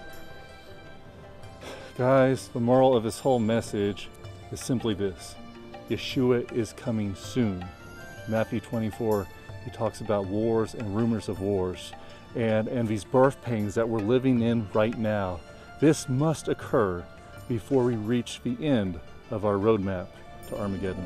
Guys, 1.97 2.47
the 2.49 2.59
moral 2.59 2.95
of 2.95 3.03
this 3.03 3.19
whole 3.19 3.39
message 3.39 4.09
is 4.51 4.59
simply 4.59 4.93
this 4.93 5.35
Yeshua 5.89 6.51
is 6.51 6.73
coming 6.73 7.15
soon. 7.15 7.63
Matthew 8.27 8.59
24, 8.59 9.27
he 9.63 9.71
talks 9.71 10.01
about 10.01 10.25
wars 10.25 10.73
and 10.73 10.95
rumors 10.95 11.29
of 11.29 11.41
wars 11.41 11.93
and, 12.35 12.67
and 12.67 12.87
these 12.87 13.03
birth 13.03 13.41
pains 13.41 13.73
that 13.75 13.87
we're 13.87 13.99
living 13.99 14.41
in 14.41 14.67
right 14.73 14.97
now. 14.97 15.39
This 15.79 16.09
must 16.09 16.47
occur 16.47 17.03
before 17.47 17.83
we 17.83 17.95
reach 17.95 18.41
the 18.43 18.57
end 18.65 18.99
of 19.31 19.45
our 19.45 19.55
roadmap 19.55 20.07
to 20.47 20.57
Armageddon. 20.57 21.05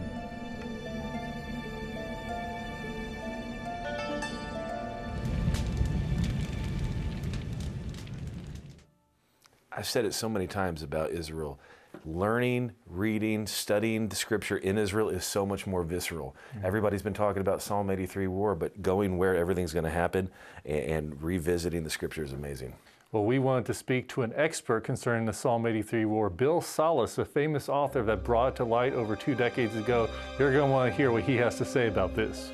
I've 9.82 9.88
said 9.88 10.06
it 10.06 10.14
so 10.14 10.30
many 10.30 10.46
times 10.46 10.84
about 10.84 11.12
Israel. 11.12 11.60
Learning, 12.06 12.74
reading, 12.86 13.48
studying 13.48 14.10
the 14.10 14.16
scripture 14.16 14.58
in 14.58 14.78
Israel 14.78 15.10
is 15.10 15.26
so 15.26 15.46
much 15.46 15.66
more 15.66 15.82
visceral. 15.82 16.36
Mm-hmm. 16.56 16.66
Everybody's 16.66 17.02
been 17.02 17.14
talking 17.14 17.42
about 17.42 17.62
Psalm 17.62 17.90
83 17.90 18.28
war, 18.28 18.54
but 18.54 18.82
going 18.82 19.18
where 19.18 19.36
everything's 19.36 19.74
going 19.74 19.86
to 19.86 19.90
happen 19.90 20.30
and, 20.66 20.84
and 20.84 21.24
revisiting 21.24 21.84
the 21.84 21.90
scripture 21.90 22.24
is 22.24 22.32
amazing. 22.32 22.76
Well, 23.12 23.26
we 23.26 23.40
wanted 23.40 23.66
to 23.66 23.74
speak 23.74 24.08
to 24.10 24.22
an 24.22 24.32
expert 24.38 24.86
concerning 24.86 25.26
the 25.26 25.34
Psalm 25.34 25.66
83 25.66 26.06
war, 26.06 26.30
Bill 26.30 26.62
Salus, 26.62 27.18
a 27.18 27.26
famous 27.26 27.68
author 27.68 28.04
that 28.04 28.24
brought 28.24 28.54
it 28.54 28.56
to 28.56 28.64
light 28.64 28.94
over 28.94 29.18
two 29.18 29.36
decades 29.36 29.76
ago. 29.76 30.10
You're 30.40 30.54
going 30.54 30.70
to 30.70 30.72
want 30.72 30.90
to 30.90 30.96
hear 30.96 31.12
what 31.12 31.24
he 31.24 31.36
has 31.36 31.58
to 31.58 31.66
say 31.66 31.90
about 31.90 32.16
this. 32.16 32.54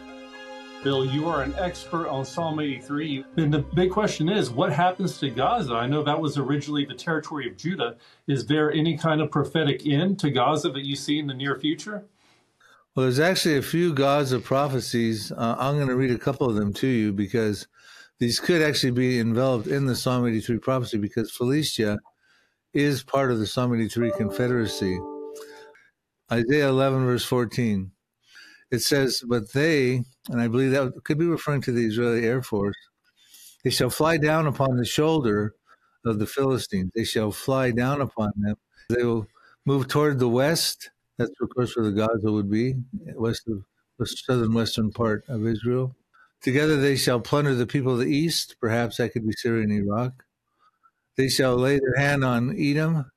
Bill, 0.84 1.06
you 1.06 1.30
are 1.30 1.43
an 1.43 1.54
expert 1.60 2.08
on 2.08 2.26
Psalm 2.26 2.60
83. 2.60 3.24
And 3.36 3.54
the 3.54 3.60
big 3.60 3.91
question 3.91 4.30
is, 4.30 4.50
what 4.50 4.74
happens 4.74 5.20
to 5.20 5.30
Gaza? 5.30 5.76
I 5.76 5.86
know 5.86 6.02
that 6.02 6.20
was 6.20 6.39
originally 6.39 6.86
the 6.86 6.96
territory 6.96 7.48
of 7.48 7.56
Judah. 7.56 7.96
Is 8.26 8.48
there 8.48 8.72
any 8.72 8.98
kind 8.98 9.22
of 9.22 9.30
prophetic 9.30 9.86
end 9.86 10.17
to 10.22 10.32
Gaza 10.32 10.72
that 10.72 10.86
you 10.86 10.96
see 10.96 11.20
in 11.20 11.28
the 11.28 11.36
near 11.36 11.56
future? 11.56 12.06
Well, 12.96 13.04
there's 13.04 13.20
actually 13.20 13.58
a 13.58 13.62
few 13.62 13.93
Gaza 13.93 14.39
prophecies. 14.39 15.32
Uh, 15.32 15.56
I'm 15.60 15.76
going 15.76 15.89
to 15.89 15.96
read 15.96 16.10
a 16.10 16.17
couple 16.17 16.50
of 16.50 16.56
them 16.56 16.74
to 16.74 16.88
you 16.88 17.13
because 17.13 17.67
these 18.19 18.39
could 18.39 18.62
actually 18.62 18.91
be 18.91 19.19
involved 19.19 19.67
in 19.67 19.86
the 19.86 19.95
Psalm 19.95 20.27
83 20.27 20.58
prophecy 20.60 20.97
because 20.97 21.32
Philistia 21.32 21.99
is 22.73 23.03
part 23.03 23.32
of 23.32 23.39
the 23.39 23.47
Psalm 23.47 23.73
83 23.73 24.12
confederacy. 24.17 24.99
Isaiah 26.32 26.69
11, 26.69 27.06
verse 27.06 27.25
14. 27.25 27.91
It 28.71 28.80
says, 28.80 29.23
But 29.25 29.53
they, 29.53 30.03
and 30.30 30.41
I 30.41 30.47
believe 30.47 30.71
that 30.71 30.93
could 31.03 31.17
be 31.17 31.25
referring 31.25 31.62
to 31.62 31.71
the 31.71 31.86
Israeli 31.86 32.25
Air 32.25 32.41
Force, 32.41 32.75
they 33.63 33.69
shall 33.69 33.89
fly 33.89 34.17
down 34.17 34.47
upon 34.47 34.77
the 34.77 34.86
shoulder 34.86 35.53
of 36.06 36.19
the 36.19 36.25
Philistines. 36.25 36.91
They 36.95 37.03
shall 37.03 37.32
fly 37.32 37.71
down 37.71 38.01
upon 38.01 38.32
them. 38.38 38.56
They 38.89 39.03
will 39.03 39.27
move 39.65 39.88
toward 39.88 40.19
the 40.19 40.30
west. 40.30 40.89
That's, 41.17 41.32
of 41.41 41.49
course, 41.53 41.75
where 41.75 41.86
the 41.86 41.91
Gaza 41.91 42.32
would 42.32 42.49
be, 42.49 42.75
west 43.15 43.47
of 43.47 43.63
the 43.97 44.06
southern 44.06 44.53
western 44.53 44.91
part 44.91 45.23
of 45.27 45.45
Israel. 45.47 45.95
Together 46.41 46.78
they 46.78 46.95
shall 46.95 47.19
plunder 47.19 47.56
the 47.56 47.67
people 47.67 47.93
of 47.93 48.00
the 48.00 48.06
east. 48.06 48.56
Perhaps 48.60 48.97
that 48.97 49.12
could 49.12 49.26
be 49.26 49.34
Syria 49.34 49.63
and 49.63 49.71
Iraq. 49.71 50.23
They 51.15 51.30
shall 51.30 51.56
lay 51.56 51.80
their 51.80 51.97
hand 51.97 52.23
on 52.23 52.56
Edom, 52.60 53.10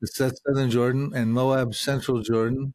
the 0.00 0.06
southern 0.06 0.70
Jordan, 0.70 1.12
and 1.14 1.32
Moab, 1.32 1.74
central 1.74 2.22
Jordan. 2.22 2.74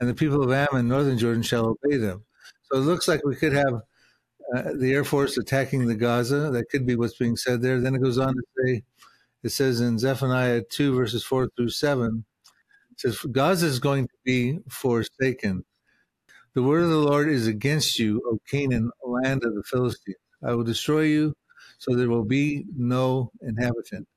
And 0.00 0.08
the 0.08 0.14
people 0.14 0.42
of 0.42 0.50
Ammon, 0.50 0.88
northern 0.88 1.18
Jordan, 1.18 1.42
shall 1.42 1.66
obey 1.66 1.96
them. 1.96 2.24
So 2.64 2.78
it 2.78 2.82
looks 2.82 3.06
like 3.06 3.24
we 3.24 3.36
could 3.36 3.52
have 3.52 3.82
uh, 4.54 4.72
the 4.74 4.92
Air 4.92 5.04
Force 5.04 5.36
attacking 5.36 5.86
the 5.86 5.94
Gaza. 5.94 6.50
That 6.50 6.68
could 6.70 6.86
be 6.86 6.96
what's 6.96 7.16
being 7.16 7.36
said 7.36 7.62
there. 7.62 7.80
Then 7.80 7.94
it 7.94 8.02
goes 8.02 8.18
on 8.18 8.34
to 8.34 8.42
say, 8.58 8.82
it 9.42 9.50
says 9.50 9.80
in 9.80 9.98
Zephaniah 9.98 10.62
2, 10.70 10.94
verses 10.94 11.24
4 11.24 11.48
through 11.56 11.70
7, 11.70 12.24
it 12.90 13.00
says, 13.00 13.18
Gaza 13.30 13.66
is 13.66 13.78
going 13.78 14.06
to 14.06 14.14
be 14.24 14.58
forsaken. 14.68 15.64
The 16.56 16.62
word 16.62 16.84
of 16.84 16.88
the 16.88 16.96
Lord 16.96 17.28
is 17.28 17.46
against 17.48 17.98
you, 17.98 18.22
O 18.24 18.38
Canaan, 18.50 18.90
land 19.04 19.44
of 19.44 19.54
the 19.54 19.62
Philistines. 19.64 20.16
I 20.42 20.54
will 20.54 20.64
destroy 20.64 21.02
you, 21.02 21.34
so 21.76 21.94
there 21.94 22.08
will 22.08 22.24
be 22.24 22.64
no 22.74 23.30
inhabitant. 23.42 24.08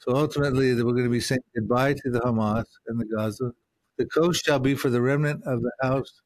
So 0.00 0.14
ultimately, 0.14 0.74
we're 0.74 0.92
going 0.92 1.04
to 1.04 1.10
be 1.10 1.20
saying 1.20 1.40
goodbye 1.54 1.94
to 1.94 2.10
the 2.10 2.20
Hamas 2.20 2.66
and 2.88 3.00
the 3.00 3.06
Gaza. 3.06 3.50
The 3.96 4.04
coast 4.04 4.44
shall 4.44 4.58
be 4.58 4.74
for 4.74 4.90
the 4.90 5.00
remnant 5.00 5.42
of 5.46 5.62
the 5.62 5.72
house 5.80 6.20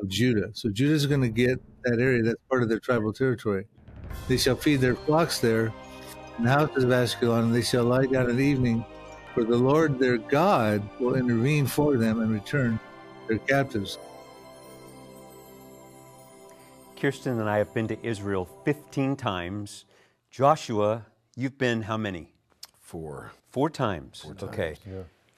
of 0.00 0.08
Judah. 0.08 0.52
So 0.54 0.70
Judah 0.70 0.94
is 0.94 1.04
going 1.04 1.20
to 1.20 1.28
get 1.28 1.60
that 1.84 2.00
area. 2.00 2.22
That's 2.22 2.40
part 2.48 2.62
of 2.62 2.70
their 2.70 2.80
tribal 2.80 3.12
territory. 3.12 3.66
They 4.26 4.38
shall 4.38 4.56
feed 4.56 4.80
their 4.80 4.96
flocks 4.96 5.38
there 5.38 5.70
in 6.38 6.44
the 6.44 6.50
houses 6.50 6.84
of 6.84 6.88
Ashkelon, 6.88 7.40
and 7.40 7.54
they 7.54 7.60
shall 7.60 7.84
lie 7.84 8.06
down 8.06 8.30
at 8.30 8.40
evening. 8.40 8.86
For 9.34 9.44
the 9.44 9.58
Lord 9.58 9.98
their 9.98 10.16
God 10.16 10.82
will 10.98 11.14
intervene 11.14 11.66
for 11.66 11.98
them 11.98 12.22
and 12.22 12.32
return 12.32 12.80
their 13.28 13.36
captives. 13.40 13.98
Kirsten 17.00 17.40
and 17.40 17.48
I 17.48 17.56
have 17.56 17.72
been 17.72 17.88
to 17.88 18.06
Israel 18.06 18.46
15 18.66 19.16
times. 19.16 19.86
Joshua, 20.30 21.06
you've 21.34 21.56
been 21.56 21.80
how 21.80 21.96
many? 21.96 22.34
Four. 22.78 23.32
Four 23.48 23.70
times. 23.70 24.26
times, 24.28 24.42
okay. 24.42 24.76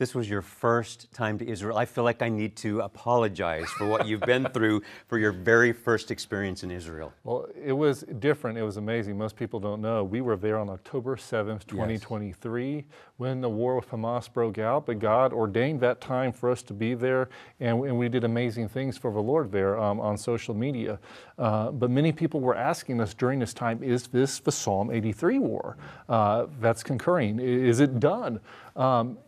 This 0.02 0.16
was 0.16 0.28
your 0.28 0.42
first 0.42 1.12
time 1.12 1.38
to 1.38 1.48
Israel. 1.48 1.78
I 1.78 1.84
feel 1.84 2.02
like 2.02 2.22
I 2.22 2.28
need 2.28 2.56
to 2.56 2.80
apologize 2.80 3.68
for 3.78 3.86
what 3.86 4.04
you've 4.04 4.22
been 4.22 4.48
through 4.52 4.82
for 5.06 5.16
your 5.16 5.30
very 5.30 5.72
first 5.72 6.10
experience 6.10 6.64
in 6.64 6.72
Israel. 6.72 7.12
Well, 7.22 7.46
it 7.54 7.72
was 7.72 8.00
different. 8.18 8.58
It 8.58 8.64
was 8.64 8.78
amazing. 8.78 9.16
Most 9.16 9.36
people 9.36 9.60
don't 9.60 9.80
know. 9.80 10.02
We 10.02 10.20
were 10.20 10.34
there 10.36 10.58
on 10.58 10.68
October 10.70 11.14
7th, 11.14 11.68
2023, 11.68 12.84
when 13.18 13.40
the 13.40 13.48
war 13.48 13.76
with 13.76 13.90
Hamas 13.90 14.26
broke 14.32 14.58
out. 14.58 14.86
But 14.86 14.98
God 14.98 15.32
ordained 15.32 15.78
that 15.82 16.00
time 16.00 16.32
for 16.32 16.50
us 16.50 16.64
to 16.64 16.72
be 16.72 16.94
there, 16.94 17.28
and, 17.60 17.84
and 17.84 17.96
we 17.96 18.08
did 18.08 18.24
amazing 18.24 18.70
things 18.70 18.98
for 18.98 19.12
the 19.12 19.22
Lord 19.22 19.52
there 19.52 19.78
um, 19.78 20.00
on 20.00 20.18
social 20.18 20.52
media. 20.52 20.98
Uh, 21.38 21.70
but 21.70 21.92
many 21.92 22.10
people 22.10 22.40
were 22.40 22.56
asking 22.56 23.00
us 23.00 23.14
during 23.14 23.38
this 23.38 23.54
time 23.54 23.84
is 23.84 24.08
this 24.08 24.40
the 24.40 24.50
Psalm 24.50 24.90
83 24.90 25.38
war 25.38 25.76
uh, 26.08 26.46
that's 26.60 26.82
concurring? 26.82 27.38
Is 27.38 27.78
it 27.78 28.00
done? 28.00 28.40
Um, 28.74 29.18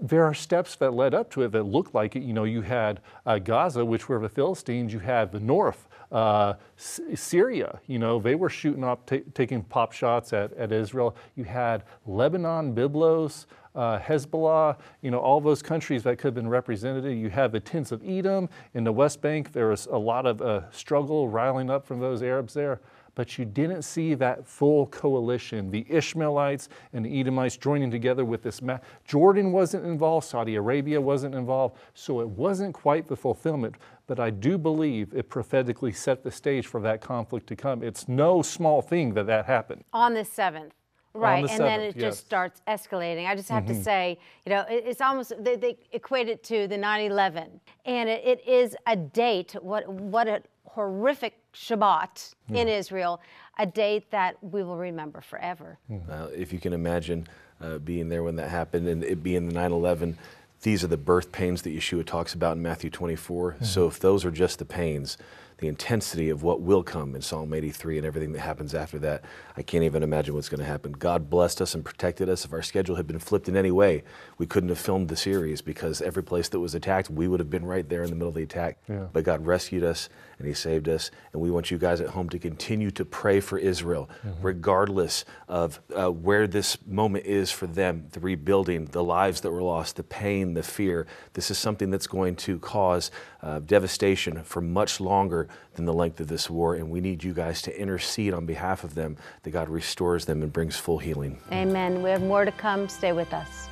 there 0.00 0.24
are 0.24 0.34
steps 0.34 0.76
that 0.76 0.92
led 0.92 1.14
up 1.14 1.30
to 1.30 1.42
it 1.42 1.52
that 1.52 1.64
looked 1.64 1.94
like 1.94 2.16
it. 2.16 2.22
You 2.22 2.32
know, 2.32 2.44
you 2.44 2.60
had 2.60 3.00
uh, 3.24 3.38
Gaza, 3.38 3.84
which 3.84 4.08
were 4.08 4.18
the 4.18 4.28
Philistines. 4.28 4.92
You 4.92 4.98
had 4.98 5.32
the 5.32 5.40
north, 5.40 5.88
uh, 6.12 6.54
Syria. 6.76 7.80
You 7.86 7.98
know, 7.98 8.18
they 8.18 8.34
were 8.34 8.50
shooting 8.50 8.84
up, 8.84 9.10
taking 9.34 9.62
pop 9.64 9.92
shots 9.92 10.32
at, 10.32 10.52
at 10.54 10.72
Israel. 10.72 11.16
You 11.34 11.44
had 11.44 11.84
Lebanon, 12.06 12.74
Byblos. 12.74 13.46
Uh, 13.74 13.98
Hezbollah, 13.98 14.78
you 15.02 15.10
know, 15.10 15.18
all 15.18 15.38
those 15.38 15.60
countries 15.60 16.02
that 16.04 16.16
could 16.16 16.28
have 16.28 16.34
been 16.34 16.48
represented. 16.48 17.04
You 17.14 17.28
have 17.28 17.52
the 17.52 17.60
tents 17.60 17.92
of 17.92 18.02
Edom 18.08 18.48
in 18.72 18.84
the 18.84 18.92
West 18.92 19.20
Bank. 19.20 19.52
There 19.52 19.68
was 19.68 19.84
a 19.84 19.98
lot 19.98 20.24
of 20.24 20.40
uh, 20.40 20.70
struggle 20.70 21.28
riling 21.28 21.68
up 21.68 21.86
from 21.86 22.00
those 22.00 22.22
Arabs 22.22 22.54
there 22.54 22.80
but 23.16 23.38
you 23.38 23.44
didn't 23.44 23.82
see 23.82 24.14
that 24.14 24.46
full 24.46 24.86
coalition, 24.86 25.70
the 25.70 25.84
Ishmaelites 25.88 26.68
and 26.92 27.04
the 27.04 27.20
Edomites 27.20 27.56
joining 27.56 27.90
together 27.90 28.24
with 28.24 28.42
this. 28.42 28.62
Ma- 28.62 28.78
Jordan 29.04 29.50
wasn't 29.50 29.84
involved, 29.86 30.26
Saudi 30.26 30.54
Arabia 30.54 31.00
wasn't 31.00 31.34
involved, 31.34 31.76
so 31.94 32.20
it 32.20 32.28
wasn't 32.28 32.74
quite 32.74 33.08
the 33.08 33.16
fulfillment. 33.16 33.74
But 34.06 34.20
I 34.20 34.30
do 34.30 34.56
believe 34.58 35.12
it 35.14 35.28
prophetically 35.30 35.92
set 35.92 36.22
the 36.22 36.30
stage 36.30 36.66
for 36.66 36.80
that 36.82 37.00
conflict 37.00 37.46
to 37.48 37.56
come. 37.56 37.82
It's 37.82 38.06
no 38.06 38.42
small 38.42 38.82
thing 38.82 39.14
that 39.14 39.26
that 39.26 39.46
happened. 39.46 39.82
On 39.92 40.14
the 40.14 40.20
7th. 40.20 40.70
Right, 41.14 41.46
the 41.46 41.50
and 41.52 41.60
7th, 41.62 41.64
then 41.64 41.80
it 41.80 41.96
yes. 41.96 42.02
just 42.02 42.26
starts 42.26 42.60
escalating. 42.68 43.26
I 43.26 43.34
just 43.34 43.48
have 43.48 43.64
mm-hmm. 43.64 43.78
to 43.78 43.82
say, 43.82 44.18
you 44.44 44.50
know, 44.50 44.66
it, 44.68 44.84
it's 44.86 45.00
almost 45.00 45.32
they, 45.38 45.56
they, 45.56 45.78
equate 45.92 46.28
it 46.28 46.44
to 46.44 46.68
the 46.68 46.76
9/11, 46.76 47.48
and 47.86 48.08
it, 48.10 48.22
it 48.22 48.46
is 48.46 48.76
a 48.86 48.96
date. 48.96 49.56
What 49.62 49.88
what 49.88 50.28
a 50.28 50.42
horrific 50.76 51.38
Shabbat 51.54 52.34
mm. 52.50 52.56
in 52.56 52.68
Israel, 52.68 53.18
a 53.58 53.64
date 53.64 54.10
that 54.10 54.36
we 54.42 54.62
will 54.62 54.76
remember 54.76 55.22
forever. 55.22 55.78
Uh, 55.90 56.26
if 56.34 56.52
you 56.52 56.58
can 56.58 56.74
imagine 56.74 57.26
uh, 57.62 57.78
being 57.78 58.10
there 58.10 58.22
when 58.22 58.36
that 58.36 58.50
happened 58.50 58.86
and 58.86 59.02
it 59.02 59.22
being 59.22 59.48
the 59.48 59.54
9 59.54 59.72
11, 59.72 60.18
these 60.60 60.84
are 60.84 60.88
the 60.88 60.98
birth 60.98 61.32
pains 61.32 61.62
that 61.62 61.74
Yeshua 61.74 62.04
talks 62.04 62.34
about 62.34 62.58
in 62.58 62.62
Matthew 62.62 62.90
24. 62.90 63.52
Mm-hmm. 63.52 63.64
So 63.64 63.86
if 63.86 63.98
those 63.98 64.24
are 64.26 64.30
just 64.30 64.58
the 64.58 64.66
pains, 64.66 65.16
the 65.58 65.68
intensity 65.68 66.28
of 66.28 66.42
what 66.42 66.60
will 66.60 66.82
come 66.82 67.14
in 67.14 67.22
Psalm 67.22 67.54
83 67.54 67.96
and 67.96 68.06
everything 68.06 68.32
that 68.32 68.40
happens 68.40 68.74
after 68.74 68.98
that, 68.98 69.24
I 69.56 69.62
can't 69.62 69.84
even 69.84 70.02
imagine 70.02 70.34
what's 70.34 70.50
going 70.50 70.60
to 70.60 70.66
happen. 70.66 70.92
God 70.92 71.30
blessed 71.30 71.62
us 71.62 71.74
and 71.74 71.84
protected 71.84 72.28
us. 72.28 72.44
If 72.44 72.52
our 72.52 72.62
schedule 72.62 72.96
had 72.96 73.06
been 73.06 73.18
flipped 73.18 73.48
in 73.48 73.56
any 73.56 73.70
way, 73.70 74.04
we 74.36 74.46
couldn't 74.46 74.68
have 74.68 74.78
filmed 74.78 75.08
the 75.08 75.16
series 75.16 75.62
because 75.62 76.02
every 76.02 76.22
place 76.22 76.48
that 76.50 76.60
was 76.60 76.74
attacked, 76.74 77.08
we 77.08 77.26
would 77.26 77.40
have 77.40 77.48
been 77.48 77.64
right 77.64 77.88
there 77.88 78.02
in 78.02 78.10
the 78.10 78.16
middle 78.16 78.28
of 78.28 78.34
the 78.34 78.42
attack. 78.42 78.78
Yeah. 78.86 79.06
But 79.12 79.24
God 79.24 79.46
rescued 79.46 79.82
us 79.82 80.10
and 80.38 80.46
He 80.46 80.52
saved 80.52 80.88
us. 80.88 81.10
And 81.32 81.40
we 81.40 81.50
want 81.50 81.70
you 81.70 81.78
guys 81.78 82.02
at 82.02 82.08
home 82.08 82.28
to 82.30 82.38
continue 82.38 82.90
to 82.90 83.04
pray 83.06 83.40
for 83.40 83.56
Israel, 83.56 84.10
mm-hmm. 84.26 84.42
regardless 84.42 85.24
of 85.48 85.80
uh, 85.94 86.10
where 86.10 86.46
this 86.46 86.76
moment 86.86 87.24
is 87.24 87.50
for 87.50 87.66
them 87.66 88.08
the 88.12 88.20
rebuilding, 88.20 88.86
the 88.86 89.02
lives 89.02 89.40
that 89.40 89.50
were 89.50 89.62
lost, 89.62 89.96
the 89.96 90.02
pain, 90.02 90.52
the 90.52 90.62
fear. 90.62 91.06
This 91.32 91.50
is 91.50 91.56
something 91.56 91.90
that's 91.90 92.06
going 92.06 92.36
to 92.36 92.58
cause 92.58 93.10
uh, 93.42 93.60
devastation 93.60 94.42
for 94.42 94.60
much 94.60 95.00
longer 95.00 95.48
than 95.74 95.84
the 95.84 95.92
length 95.92 96.20
of 96.20 96.28
this 96.28 96.48
war. 96.50 96.74
And 96.74 96.90
we 96.90 97.00
need 97.00 97.22
you 97.22 97.32
guys 97.32 97.62
to 97.62 97.80
intercede 97.80 98.32
on 98.32 98.46
behalf 98.46 98.84
of 98.84 98.94
them 98.94 99.16
that 99.42 99.50
God 99.50 99.68
restores 99.68 100.24
them 100.24 100.42
and 100.42 100.52
brings 100.52 100.76
full 100.76 100.98
healing. 100.98 101.38
Amen. 101.52 102.02
We 102.02 102.10
have 102.10 102.22
more 102.22 102.44
to 102.44 102.52
come. 102.52 102.88
Stay 102.88 103.12
with 103.12 103.32
us. 103.32 103.68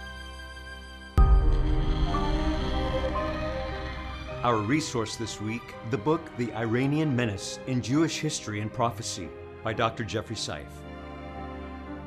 Our 4.44 4.58
resource 4.58 5.16
this 5.16 5.40
week 5.40 5.74
the 5.90 5.96
book 5.96 6.20
The 6.36 6.52
Iranian 6.54 7.16
Menace 7.16 7.58
in 7.66 7.80
Jewish 7.80 8.18
History 8.18 8.60
and 8.60 8.70
Prophecy 8.70 9.28
by 9.62 9.72
Dr. 9.72 10.04
Jeffrey 10.04 10.36
Seif. 10.36 10.66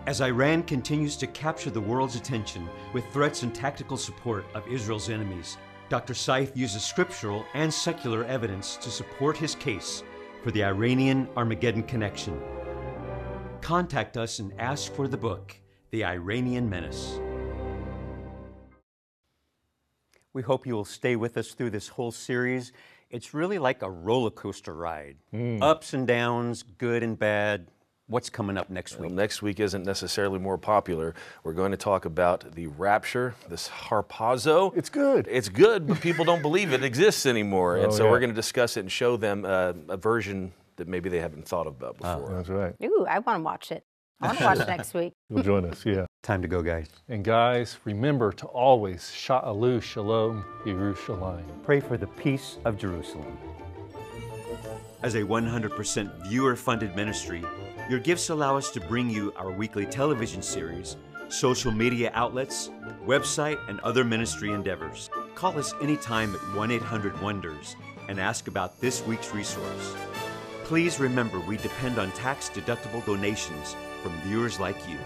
As 0.06 0.22
Iran 0.22 0.62
continues 0.62 1.18
to 1.18 1.28
capture 1.28 1.72
the 1.72 1.82
world's 1.82 2.16
attention 2.16 2.70
with 2.94 3.06
threats 3.12 3.42
and 3.42 3.54
tactical 3.54 3.98
support 3.98 4.46
of 4.54 4.66
Israel's 4.68 5.10
enemies, 5.10 5.58
Dr. 5.90 6.14
Seif 6.14 6.56
uses 6.56 6.84
scriptural 6.84 7.46
and 7.54 7.74
secular 7.74 8.26
evidence 8.26 8.76
to 8.78 8.90
support 8.90 9.38
his 9.38 9.56
case 9.56 10.04
for 10.44 10.52
the 10.52 10.64
Iranian 10.64 11.30
Armageddon 11.38 11.84
connection. 11.84 12.42
Contact 13.62 14.18
us 14.18 14.40
and 14.40 14.52
ask 14.60 14.94
for 14.94 15.08
the 15.08 15.18
book, 15.18 15.56
The 15.92 16.04
Iranian 16.04 16.70
Menace. 16.70 17.20
We 20.34 20.42
hope 20.42 20.68
you 20.68 20.76
will 20.76 20.86
stay 20.86 21.16
with 21.16 21.38
us 21.38 21.54
through 21.54 21.70
this 21.70 21.88
whole 21.88 22.12
series. 22.12 22.74
It's 23.10 23.34
really 23.34 23.58
like 23.58 23.82
a 23.82 23.90
roller 23.90 24.30
coaster 24.30 24.74
ride 24.74 25.16
mm. 25.34 25.62
ups 25.62 25.94
and 25.94 26.06
downs, 26.06 26.64
good 26.64 27.02
and 27.02 27.18
bad, 27.18 27.68
What's 28.10 28.30
coming 28.30 28.58
up 28.58 28.70
next 28.70 28.94
week? 28.94 29.10
Well, 29.10 29.10
next 29.10 29.42
week 29.42 29.60
isn't 29.60 29.86
necessarily 29.86 30.40
more 30.40 30.58
popular. 30.58 31.14
We're 31.44 31.52
going 31.52 31.72
to 31.72 31.78
talk 31.78 32.06
about 32.06 32.54
the 32.54 32.68
rapture, 32.68 33.36
this 33.50 33.68
harpazo. 33.68 34.72
It's 34.78 34.88
good. 34.88 35.28
It's 35.30 35.50
good, 35.50 35.86
but 35.86 36.00
people 36.00 36.24
don't 36.24 36.42
believe 36.42 36.72
it 36.72 36.86
exists 36.86 37.26
anymore. 37.26 37.76
Oh, 37.78 37.84
and 37.84 37.94
so 37.94 38.06
yeah. 38.06 38.12
we're 38.12 38.22
going 38.22 38.30
to 38.30 38.36
discuss 38.36 38.78
it 38.78 38.82
and 38.82 38.92
show 38.92 39.18
them 39.18 39.44
uh, 39.44 39.74
a 39.90 39.98
version 39.98 40.54
that 40.78 40.88
maybe 40.88 41.10
they 41.10 41.20
haven't 41.20 41.50
thought 41.50 41.68
about 41.68 41.98
ah, 42.02 42.16
before. 42.16 42.32
Oh, 42.32 42.36
that's 42.38 42.48
right. 42.48 42.76
Ooh, 42.82 43.06
I 43.10 43.20
want 43.20 43.40
to 43.40 43.44
watch 43.44 43.74
it. 43.74 43.84
I 44.22 44.28
want 44.28 44.40
to 44.40 44.46
watch 44.46 44.68
next 44.70 44.94
week. 44.94 45.12
You'll 45.30 45.44
join 45.44 45.66
us, 45.66 45.86
yeah. 45.86 46.06
Time 46.24 46.42
to 46.42 46.48
go, 46.48 46.62
guys. 46.62 46.88
And 47.10 47.26
guys, 47.26 47.78
remember 47.84 48.32
to 48.32 48.46
always 48.46 49.12
Sha'alu 49.12 49.82
Shalom 49.82 50.46
Yerushalayim. 50.64 51.44
Pray 51.62 51.82
for 51.82 51.98
the 51.98 52.08
peace 52.08 52.58
of 52.64 52.78
Jerusalem. 52.78 53.38
As 55.04 55.16
a 55.16 55.22
100% 55.24 56.28
viewer-funded 56.30 56.96
ministry, 56.96 57.44
your 57.90 58.00
gifts 58.00 58.30
allow 58.30 58.58
us 58.58 58.70
to 58.72 58.82
bring 58.82 59.10
you 59.10 59.32
our 59.38 59.50
weekly 59.50 59.86
television 59.86 60.42
series, 60.42 60.98
social 61.30 61.72
media 61.72 62.12
outlets, 62.14 62.70
website, 63.06 63.58
and 63.70 63.80
other 63.80 64.04
ministry 64.04 64.52
endeavors. 64.52 65.10
Call 65.36 65.58
us 65.58 65.74
anytime 65.82 66.36
at 66.36 66.56
1 66.56 66.72
800 66.72 67.22
Wonders 67.22 67.76
and 68.10 68.20
ask 68.20 68.48
about 68.48 68.80
this 68.82 69.06
week's 69.06 69.34
resource. 69.34 69.96
Please 70.66 71.00
remember 71.00 71.40
we 71.40 71.56
depend 71.58 71.98
on 71.98 72.12
tax 72.12 72.50
deductible 72.50 73.06
donations 73.06 73.76
from 74.04 74.12
viewers 74.22 74.60
like 74.60 74.78
you. 74.90 74.98